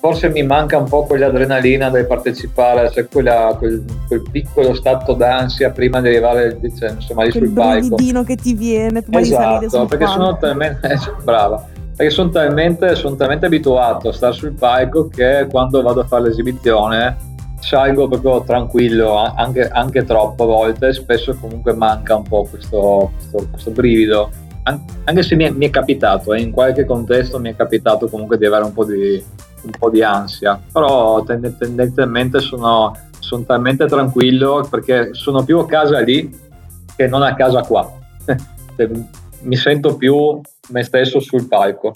[0.00, 5.70] forse mi manca un po' quell'adrenalina del partecipare, cioè quella- quel, quel piccolo stato d'ansia
[5.70, 7.78] prima di arrivare cioè, insomma, lì quel sul palco.
[7.80, 11.66] brividino che ti viene prima di salire Esatto, perché sono talmente, eh, brava,
[11.96, 16.22] perché sono talmente, sono talmente abituato a stare sul palco che quando vado a fare
[16.22, 17.16] l'esibizione
[17.60, 23.48] salgo proprio tranquillo, anche, anche troppo a volte, spesso comunque manca un po' questo, questo,
[23.50, 24.30] questo brivido,
[24.64, 28.08] An- anche se mi è, mi è capitato, eh, in qualche contesto mi è capitato
[28.08, 29.22] comunque di avere un po' di,
[29.62, 35.66] un po' di ansia, però tende- tendenzialmente sono, sono talmente tranquillo perché sono più a
[35.66, 36.46] casa lì
[36.96, 37.90] che non a casa qua.
[38.78, 38.88] Cioè,
[39.40, 40.40] mi sento più
[40.70, 41.92] me stesso sul palco.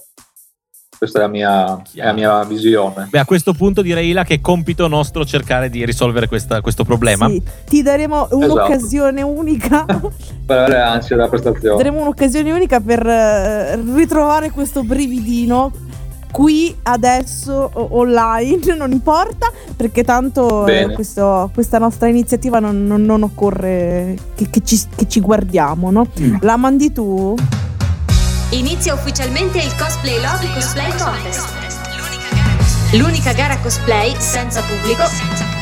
[1.03, 3.09] Questa è la mia, è la mia visione.
[3.11, 6.85] Beh, a questo punto direi Ila che è compito nostro cercare di risolvere questa- questo
[6.85, 7.27] problema.
[7.27, 9.85] Sì, ti daremo un'occasione unica.
[10.47, 11.77] Per avere ansia della prestazione.
[11.77, 15.73] daremo un'occasione unica per eh, ritrovare questo brividino
[16.31, 23.25] qui adesso online, non importa, perché tanto eh, questo- questa nostra iniziativa non, non- non
[23.25, 26.07] occorre che, che ci, che ci guardiamo, no?
[26.21, 26.37] Mm.
[26.43, 27.35] La mandi tu?
[28.53, 31.49] Inizia ufficialmente il Cosplay Love Cosplay Contest.
[32.93, 35.05] L'unica gara cosplay senza pubblico,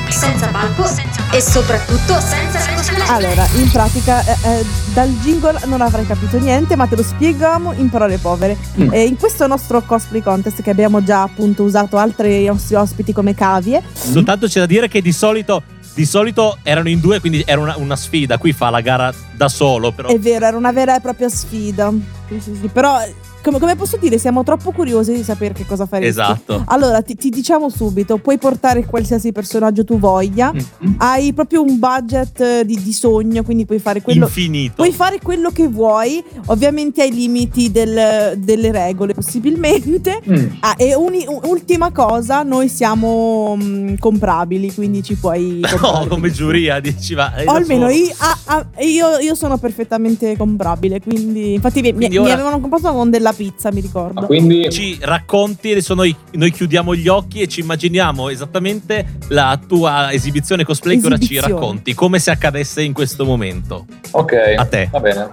[0.09, 0.91] senza palco
[1.33, 3.09] e soprattutto senza la cosplay.
[3.09, 7.75] Allora, in pratica eh, eh, dal jingle non avrai capito niente, ma te lo spieghiamo
[7.75, 8.57] in parole povere.
[8.81, 8.93] Mm.
[8.93, 13.37] Eh, in questo nostro cosplay contest che abbiamo già appunto usato altri nostri ospiti come
[13.37, 15.63] cavie, Soltanto c'è da dire che di solito,
[15.95, 18.39] di solito erano in due, quindi era una, una sfida.
[18.39, 20.09] Qui fa la gara da solo, però.
[20.09, 21.93] È vero, era una vera e propria sfida.
[22.29, 22.69] Sì, sì, sì.
[22.69, 22.99] Però,
[23.43, 26.09] come, come posso dire, siamo troppo curiosi di sapere che cosa faresti.
[26.21, 26.63] Esatto.
[26.67, 30.53] Allora, ti, ti diciamo subito, puoi portare qualsiasi personaggio tu voglia.
[30.53, 30.95] Mm.
[30.99, 34.25] Hai proprio un budget eh, di, di sogno, quindi puoi fare quello...
[34.27, 34.75] Infinito.
[34.77, 40.21] Puoi fare quello che vuoi, ovviamente ai limiti del- delle regole, possibilmente.
[40.29, 40.47] Mm.
[40.61, 45.61] Ah, e uni- ultima cosa, noi siamo mm, comprabili, quindi ci puoi...
[45.81, 47.33] No, come giuria, dici, ma.
[47.47, 52.25] O almeno io, ah, ah, io- io sono perfettamente comprabile, quindi infatti mi, Quindi mi
[52.25, 54.27] ora- avevano comprato con della pizza, mi Ma ricordo.
[54.27, 60.13] quindi Ci racconti, adesso noi, noi chiudiamo gli occhi e ci immaginiamo esattamente la tua
[60.13, 61.53] esibizione cosplay che ora ci Esibizione.
[61.55, 63.87] racconti, come se accadesse in questo momento.
[64.13, 64.89] ok, A te.
[64.91, 65.29] va bene.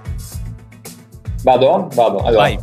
[1.43, 1.89] Vado?
[1.93, 2.17] Vado.
[2.19, 2.57] Allora, Vai.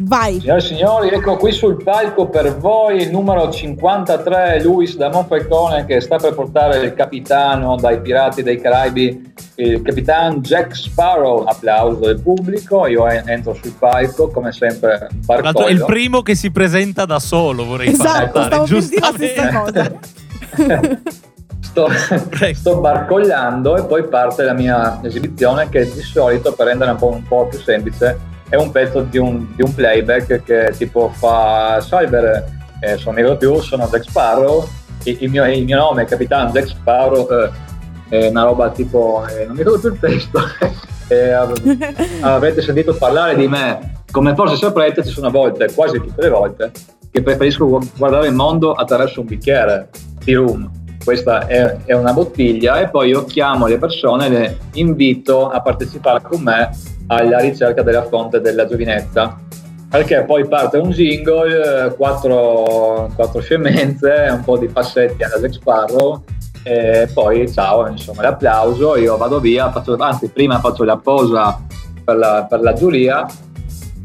[0.00, 0.38] Vai.
[0.38, 5.86] Signore e signori, ecco qui sul palco per voi il numero 53, Luis da Monfalcone,
[5.86, 11.42] che sta per portare il capitano dai Pirati dei Caraibi, il capitano Jack Sparrow.
[11.44, 16.36] Applauso del pubblico, io en- entro sul palco, come sempre, l'altro è il primo che
[16.36, 19.98] si presenta da solo, vorrei Esatto, stavo per dire la stessa giustamente.
[20.54, 20.98] cosa.
[21.60, 21.88] sto,
[22.52, 27.08] sto barcogliando e poi parte la mia esibizione che di solito per rendere un po',
[27.08, 31.80] un po più semplice è un pezzo di un, di un playback che tipo fa
[31.80, 32.44] Salver,
[32.80, 34.66] eh, sono Miro più, sono Jack Sparrow,
[35.04, 37.50] il, il, mio, il, mio, nome è Capitan Jack Sparrow, eh,
[38.08, 40.40] è una roba tipo, eh, non mi ricordo più il testo,
[41.08, 41.30] eh,
[42.20, 46.72] avrete sentito parlare di me, come forse saprete ci sono volte, quasi tutte le volte,
[47.10, 49.90] che preferisco guardare il mondo attraverso un bicchiere
[50.24, 50.70] di rum.
[51.04, 56.20] Questa è, è, una bottiglia e poi io chiamo le persone le invito a partecipare
[56.20, 56.70] con me
[57.08, 59.38] alla ricerca della fonte della giovinetta
[59.90, 66.22] perché poi parte un jingle, quattro, quattro scemenze, un po' di passetti alla Jack Sparrow
[66.62, 71.58] e poi ciao, insomma l'applauso, io vado via, faccio, anzi prima faccio la posa
[72.04, 73.26] per la, per la giuria.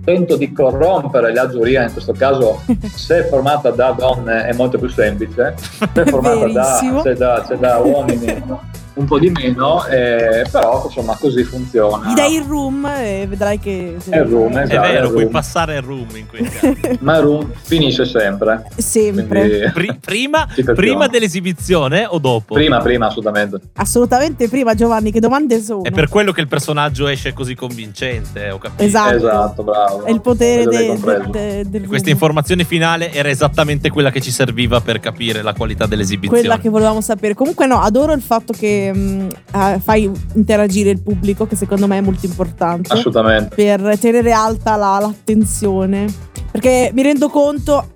[0.05, 2.61] Tento di corrompere la giuria, in questo caso
[2.93, 7.77] se formata da donne è molto più semplice, se formata da, se da, se da
[7.77, 8.43] uomini
[8.95, 12.11] un po' di meno, eh, però insomma così funziona.
[12.11, 13.97] Gli dai il room e vedrai che...
[14.07, 15.13] È il room, esatto, è vero, room.
[15.13, 16.99] puoi passare il room in quei casi.
[16.99, 18.65] Ma il room finisce sempre.
[18.77, 19.71] Sempre.
[19.73, 22.53] Pri- prima, prima, dell'esibizione o dopo?
[22.53, 23.59] Prima, prima, assolutamente.
[23.73, 25.83] Assolutamente prima, Giovanni, che domande sono?
[25.83, 28.83] È per quello che il personaggio esce così convincente, ho capito.
[28.83, 30.03] Esatto, esatto bravo.
[30.03, 34.31] È il potere de, de, de, del Questa informazione finale era esattamente quella che ci
[34.31, 36.41] serviva per capire la qualità dell'esibizione.
[36.41, 37.33] Quella che volevamo sapere.
[37.33, 41.99] Comunque no, adoro il fatto che mh, uh, fai interagire il pubblico, che secondo me
[41.99, 42.91] è molto importante.
[42.91, 43.55] Assolutamente.
[43.55, 46.07] Per tenere alta la, l'attenzione.
[46.51, 47.87] Perché mi rendo conto,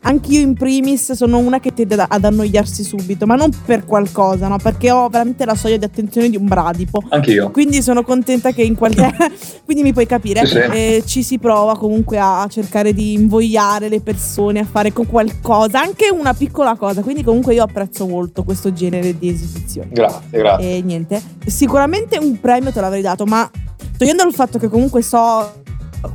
[0.00, 4.56] anch'io in primis sono una che tende ad annoiarsi subito, ma non per qualcosa, no?
[4.56, 7.02] Perché ho veramente la soglia di attenzione di un bradipo.
[7.10, 7.50] Anch'io.
[7.50, 9.14] Quindi sono contenta che in qualche.
[9.64, 10.46] quindi mi puoi capire.
[10.46, 10.58] Sì, sì.
[10.58, 16.08] Eh, ci si prova comunque a cercare di invogliare le persone a fare qualcosa, anche
[16.10, 17.02] una piccola cosa.
[17.02, 19.90] Quindi, comunque, io apprezzo molto questo genere di esibizioni.
[19.90, 20.76] Grazie, grazie.
[20.76, 21.22] E niente.
[21.46, 23.48] Sicuramente un premio te l'avrei dato, ma
[23.96, 25.64] togliendo il fatto che comunque so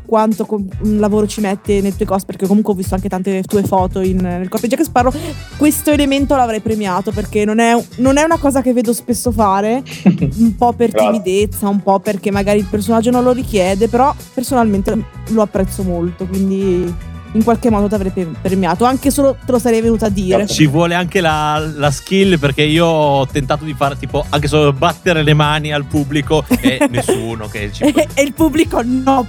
[0.05, 0.67] quanto com-
[0.99, 4.17] lavoro ci metti nei tuoi cos perché comunque ho visto anche tante tue foto in,
[4.17, 5.13] nel corpo di Jack Sparrow.
[5.57, 9.83] Questo elemento l'avrei premiato perché non è, non è, una cosa che vedo spesso fare.
[10.41, 15.03] Un po' per timidezza un po' perché magari il personaggio non lo richiede però personalmente
[15.29, 16.93] lo apprezzo molto quindi
[17.33, 18.11] in qualche modo ti avrei
[18.41, 18.85] premiato.
[18.85, 20.47] Anche solo te lo sarei venuto a dire.
[20.47, 24.73] Ci vuole anche la, la, skill perché io ho tentato di fare tipo anche solo
[24.73, 27.83] battere le mani al pubblico e nessuno che ci.
[27.83, 29.25] E il pubblico no.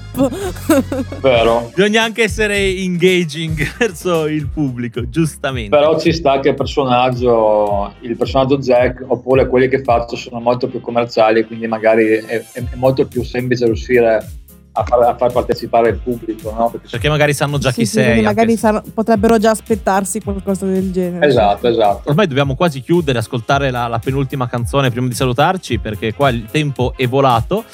[1.20, 1.70] Vero.
[1.74, 5.70] Bisogna anche essere engaging verso il pubblico, giustamente.
[5.76, 10.68] Però ci sta che il personaggio, il personaggio Jack oppure quelli che faccio sono molto
[10.68, 14.40] più commerciali, quindi magari è, è molto più semplice riuscire
[14.72, 16.70] a far, a far, partecipare il pubblico, no?
[16.70, 18.22] Perché, Perché magari sanno già sì, chi sì, sei.
[18.22, 21.26] Magari sanno, potrebbero già aspettarsi qualcosa del genere.
[21.26, 22.08] Esatto, esatto.
[22.08, 26.46] Ormai dobbiamo quasi chiudere, ascoltare la, la penultima canzone prima di salutarci, perché qua il
[26.50, 27.64] tempo è volato.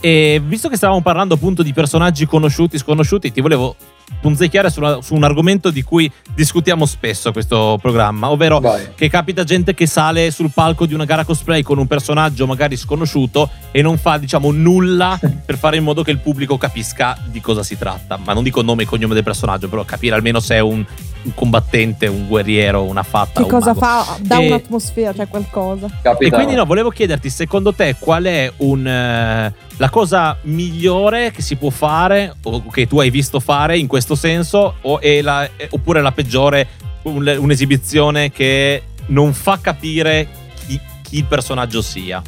[0.00, 3.76] E visto che stavamo parlando appunto di personaggi conosciuti, sconosciuti, ti volevo
[4.20, 8.88] punzecchiare su, una, su, un argomento di cui discutiamo spesso a questo programma, ovvero Vai.
[8.94, 12.76] che capita gente che sale sul palco di una gara cosplay con un personaggio magari
[12.76, 17.40] sconosciuto e non fa diciamo nulla per fare in modo che il pubblico capisca di
[17.40, 20.56] cosa si tratta, ma non dico nome e cognome del personaggio, però capire almeno se
[20.56, 20.84] è un,
[21.22, 23.42] un combattente, un guerriero, una fatta.
[23.42, 23.80] Che cosa mago.
[23.80, 24.16] fa?
[24.20, 25.88] Dà e, un'atmosfera, cioè qualcosa.
[26.02, 26.24] Capita.
[26.24, 31.42] E quindi no, volevo chiederti, secondo te qual è un, eh, la cosa migliore che
[31.42, 36.00] si può fare o che tu hai visto fare in questo senso o la, oppure
[36.00, 36.66] la peggiore,
[37.02, 40.26] un, un'esibizione che non fa capire
[40.66, 42.22] chi, chi il personaggio sia?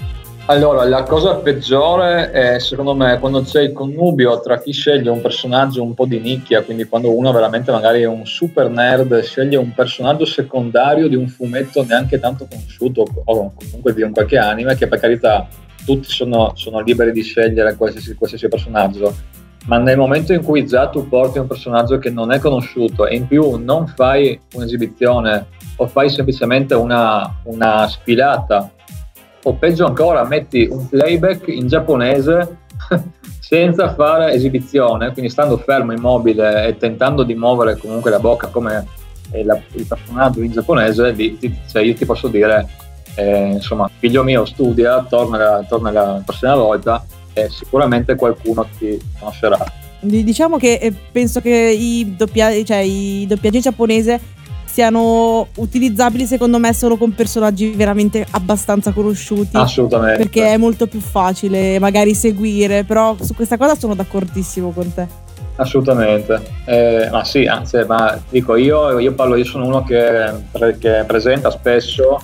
[0.50, 5.20] Allora, la cosa peggiore è secondo me quando c'è il connubio tra chi sceglie un
[5.20, 9.56] personaggio un po' di nicchia, quindi quando uno veramente magari è un super nerd, sceglie
[9.56, 14.74] un personaggio secondario di un fumetto neanche tanto conosciuto o comunque di un qualche anime,
[14.74, 15.46] che per carità
[15.84, 19.14] tutti sono, sono liberi di scegliere qualsiasi, qualsiasi personaggio,
[19.66, 23.16] ma nel momento in cui già tu porti un personaggio che non è conosciuto e
[23.16, 25.46] in più non fai un'esibizione
[25.76, 28.70] o fai semplicemente una, una sfilata
[29.42, 32.58] o peggio ancora metti un playback in giapponese
[33.40, 38.86] senza fare esibizione, quindi stando fermo immobile e tentando di muovere comunque la bocca come
[39.42, 41.38] la, il personaggio in giapponese, lì,
[41.68, 42.66] cioè io ti posso dire,
[43.16, 47.04] eh, insomma, figlio mio studia, torna, torna la prossima volta
[47.44, 49.58] e sicuramente qualcuno ti conoscerà.
[50.00, 54.18] Diciamo che eh, penso che i, doppia, cioè, i doppiaggi giapponesi
[54.64, 59.56] siano utilizzabili secondo me solo con personaggi veramente abbastanza conosciuti.
[59.56, 60.18] Assolutamente.
[60.18, 65.28] Perché è molto più facile magari seguire, però su questa cosa sono d'accordissimo con te.
[65.56, 70.32] Assolutamente, eh, ma sì, anzi, ma dico io, io parlo, io sono uno che,
[70.78, 72.18] che presenta spesso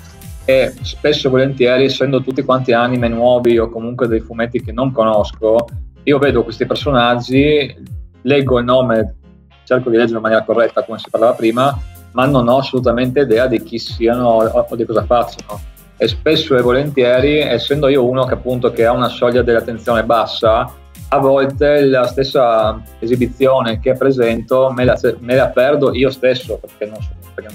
[0.46, 4.92] e spesso e volentieri, essendo tutti quanti anime nuovi o comunque dei fumetti che non
[4.92, 5.66] conosco,
[6.04, 7.76] io vedo questi personaggi,
[8.22, 9.16] leggo il nome,
[9.64, 11.76] cerco di leggere in maniera corretta come si parlava prima,
[12.12, 15.60] ma non ho assolutamente idea di chi siano o, di cosa facciano.
[15.96, 20.72] E spesso e volentieri, essendo io uno che appunto che ha una soglia dell'attenzione bassa,
[21.08, 26.86] a volte la stessa esibizione che presento me la, me la perdo io stesso perché
[26.86, 27.54] non so perché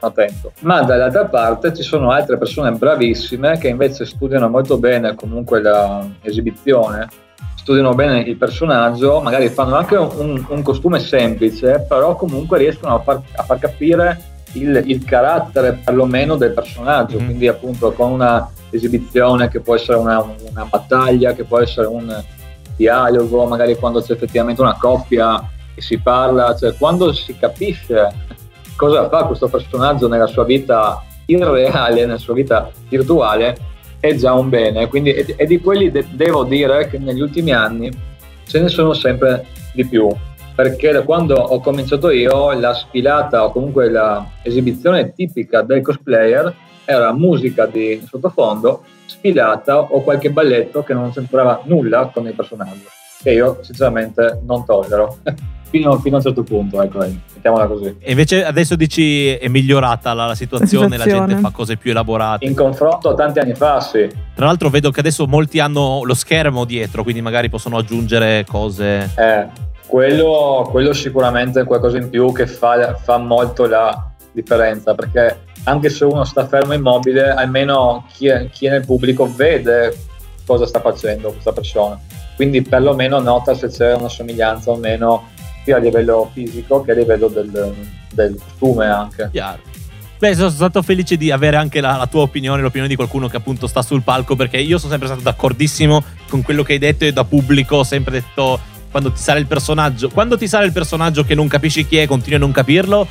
[0.00, 0.52] attento.
[0.60, 5.60] Ma dall'altra parte ci sono altre persone bravissime che invece studiano molto bene comunque
[6.22, 7.08] l'esibizione,
[7.56, 13.00] studiano bene il personaggio, magari fanno anche un, un costume semplice, però comunque riescono a
[13.00, 17.24] far, a far capire il, il, carattere perlomeno del personaggio, mm.
[17.24, 22.22] quindi appunto con una esibizione che può essere una, una battaglia, che può essere un
[22.76, 25.44] dialogo, magari quando c'è effettivamente una coppia
[25.74, 28.12] che si parla, cioè quando si capisce
[28.76, 33.56] cosa fa questo personaggio nella sua vita irreale, nella sua vita virtuale,
[33.98, 34.86] è già un bene.
[34.88, 37.90] Quindi, e, di quelli de- devo dire che negli ultimi anni
[38.46, 40.08] ce ne sono sempre di più.
[40.54, 46.54] Perché da quando ho cominciato io, la sfilata o comunque l'esibizione tipica del cosplayer
[46.84, 52.88] era musica di sottofondo, sfilata o qualche balletto che non c'entrava nulla con il personaggio,
[53.22, 55.18] che io sinceramente non tollero.
[55.76, 57.96] fino, fino, a un certo punto, ecco, mettiamola così.
[57.98, 61.76] E invece adesso dici è migliorata la, la, situazione, la, situazione, la gente fa cose
[61.76, 62.44] più elaborate.
[62.44, 64.08] In confronto a tanti anni fa, sì.
[64.34, 69.10] Tra l'altro vedo che adesso molti hanno lo schermo dietro, quindi magari possono aggiungere cose.
[69.16, 69.46] Eh,
[69.86, 75.88] quello, quello sicuramente è qualcosa in più che fa, fa molto la differenza, perché anche
[75.88, 79.94] se uno sta fermo immobile, almeno chi è, chi è nel pubblico vede
[80.46, 81.98] cosa sta facendo questa persona.
[82.36, 85.30] Quindi perlomeno nota se c'è una somiglianza o meno
[85.66, 87.74] sia a livello fisico che a livello del,
[88.12, 89.28] del costume anche.
[89.32, 89.58] Chiaro.
[90.16, 93.36] Beh, sono stato felice di avere anche la, la, tua opinione, l'opinione di qualcuno che
[93.36, 97.04] appunto sta sul palco, perché io sono sempre stato d'accordissimo con quello che hai detto
[97.04, 98.58] e da pubblico ho sempre detto
[98.92, 102.06] quando ti sale il personaggio, quando ti sale il personaggio che non capisci chi è,
[102.06, 103.06] continui a non capirlo,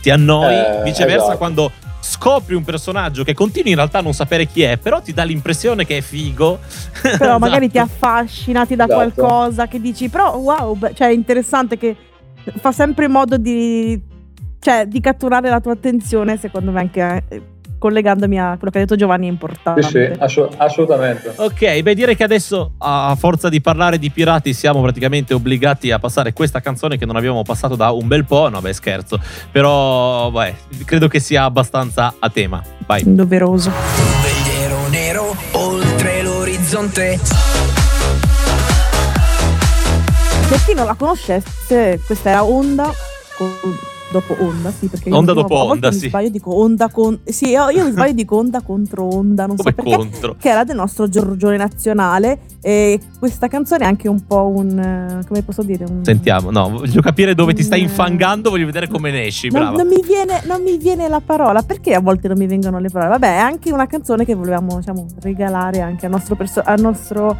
[0.00, 0.54] ti annoi.
[0.54, 1.38] Eh, Viceversa, esatto.
[1.38, 1.70] quando
[2.02, 5.22] scopri un personaggio che continui in realtà a non sapere chi è, però ti dà
[5.22, 6.58] l'impressione che è figo.
[7.02, 7.38] Però esatto.
[7.38, 9.00] magari ti affascinati da esatto.
[9.00, 11.96] qualcosa che dici, però wow, cioè è interessante che
[12.56, 14.00] fa sempre in modo di,
[14.58, 17.42] cioè, di catturare la tua attenzione, secondo me anche eh,
[17.82, 19.82] collegandomi a quello che ha detto Giovanni è importante.
[19.82, 21.32] Sì, sì, assolut- assolutamente.
[21.34, 25.98] Ok, beh direi che adesso a forza di parlare di pirati siamo praticamente obbligati a
[25.98, 29.18] passare questa canzone che non abbiamo passato da un bel po', no beh scherzo,
[29.50, 30.54] però beh,
[30.84, 32.62] credo che sia abbastanza a tema.
[32.86, 33.02] Vai.
[33.04, 33.72] Doveroso.
[34.22, 37.18] Vegliero nero oltre l'orizzonte.
[40.48, 42.92] Per chi non la conoscesse, questa era Onda
[43.36, 43.50] con
[44.12, 46.02] dopo onda, sì, perché onda dopo onda, sì.
[46.02, 49.56] Mi sbaglio dico onda con Sì, io, io mi sbaglio dico onda contro onda, non
[49.56, 50.36] Come so perché, contro?
[50.38, 55.42] che era del nostro Giorgione nazionale e questa canzone è anche un po' un come
[55.42, 59.10] posso dire, un Sentiamo, no, voglio capire dove un, ti stai infangando, voglio vedere come
[59.10, 59.76] ne esci, non, brava.
[59.78, 62.90] Non mi, viene, non mi viene la parola, perché a volte non mi vengono le
[62.90, 63.10] parole?
[63.10, 67.36] Vabbè, è anche una canzone che volevamo, diciamo, regalare anche al nostro, perso- al nostro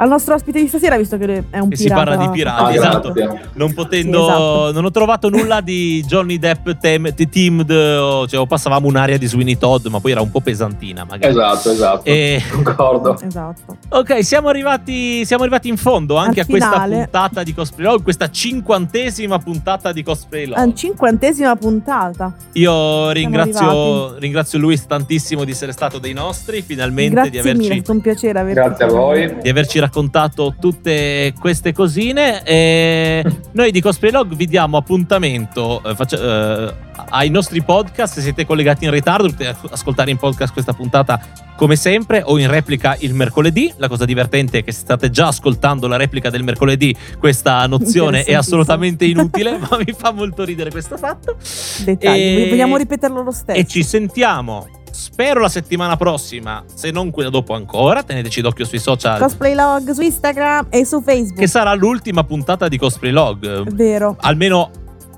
[0.00, 1.76] al nostro ospite di stasera, visto che è un che pirata.
[1.76, 3.14] si parla di pirati, ah, esatto.
[3.52, 4.72] Non potendo, sì, esatto.
[4.72, 9.26] non ho trovato nulla di Johnny Depp tem, teamed, o, cioè, o passavamo un'area di
[9.26, 11.32] Sweeney Todd, ma poi era un po' pesantina, magari.
[11.32, 12.04] Esatto, esatto.
[12.04, 12.42] E...
[12.50, 13.20] Concordo.
[13.20, 13.76] Esatto.
[13.90, 18.02] Ok, siamo arrivati, siamo arrivati in fondo anche Al a questa puntata di Cosplay Log,
[18.02, 20.72] questa cinquantesima puntata di Cosplay Log.
[20.72, 22.34] Cinquantesima puntata.
[22.52, 27.58] Io ringrazio, ringrazio Luis tantissimo di essere stato dei nostri, finalmente Grazie di averci.
[27.60, 28.60] Mille, è stato un piacere averci.
[28.60, 29.36] Grazie a voi.
[29.42, 32.44] Di averci raccontato raccontato tutte queste cosine.
[32.44, 36.74] E noi di Cosplay Log vi diamo appuntamento eh, faccia, eh,
[37.10, 38.14] ai nostri podcast.
[38.14, 41.20] Se siete collegati in ritardo, potete ascoltare in podcast questa puntata
[41.56, 43.72] come sempre o in replica il mercoledì.
[43.76, 48.22] La cosa divertente è che se state già ascoltando la replica del mercoledì, questa nozione
[48.22, 51.36] è assolutamente inutile, ma mi fa molto ridere questo fatto.
[51.84, 52.46] Dettagli, e...
[52.48, 53.58] vogliamo ripeterlo lo stesso.
[53.58, 54.66] E ci sentiamo
[55.00, 59.18] spero la settimana prossima, se non quella dopo ancora, teneteci d'occhio sui social.
[59.18, 61.38] Cosplay Log su Instagram e su Facebook.
[61.38, 63.72] Che sarà l'ultima puntata di Cosplay Log.
[63.72, 64.16] Vero.
[64.20, 64.70] Almeno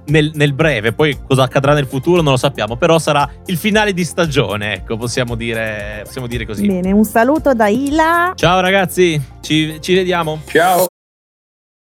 [0.06, 3.92] nel, nel, breve, poi cosa accadrà nel futuro non lo sappiamo, però sarà il finale
[3.92, 6.64] di stagione, ecco, possiamo dire, possiamo dire così.
[6.64, 8.32] Bene, un saluto da Ila.
[8.36, 10.40] Ciao ragazzi, ci, ci vediamo.
[10.46, 10.86] Ciao.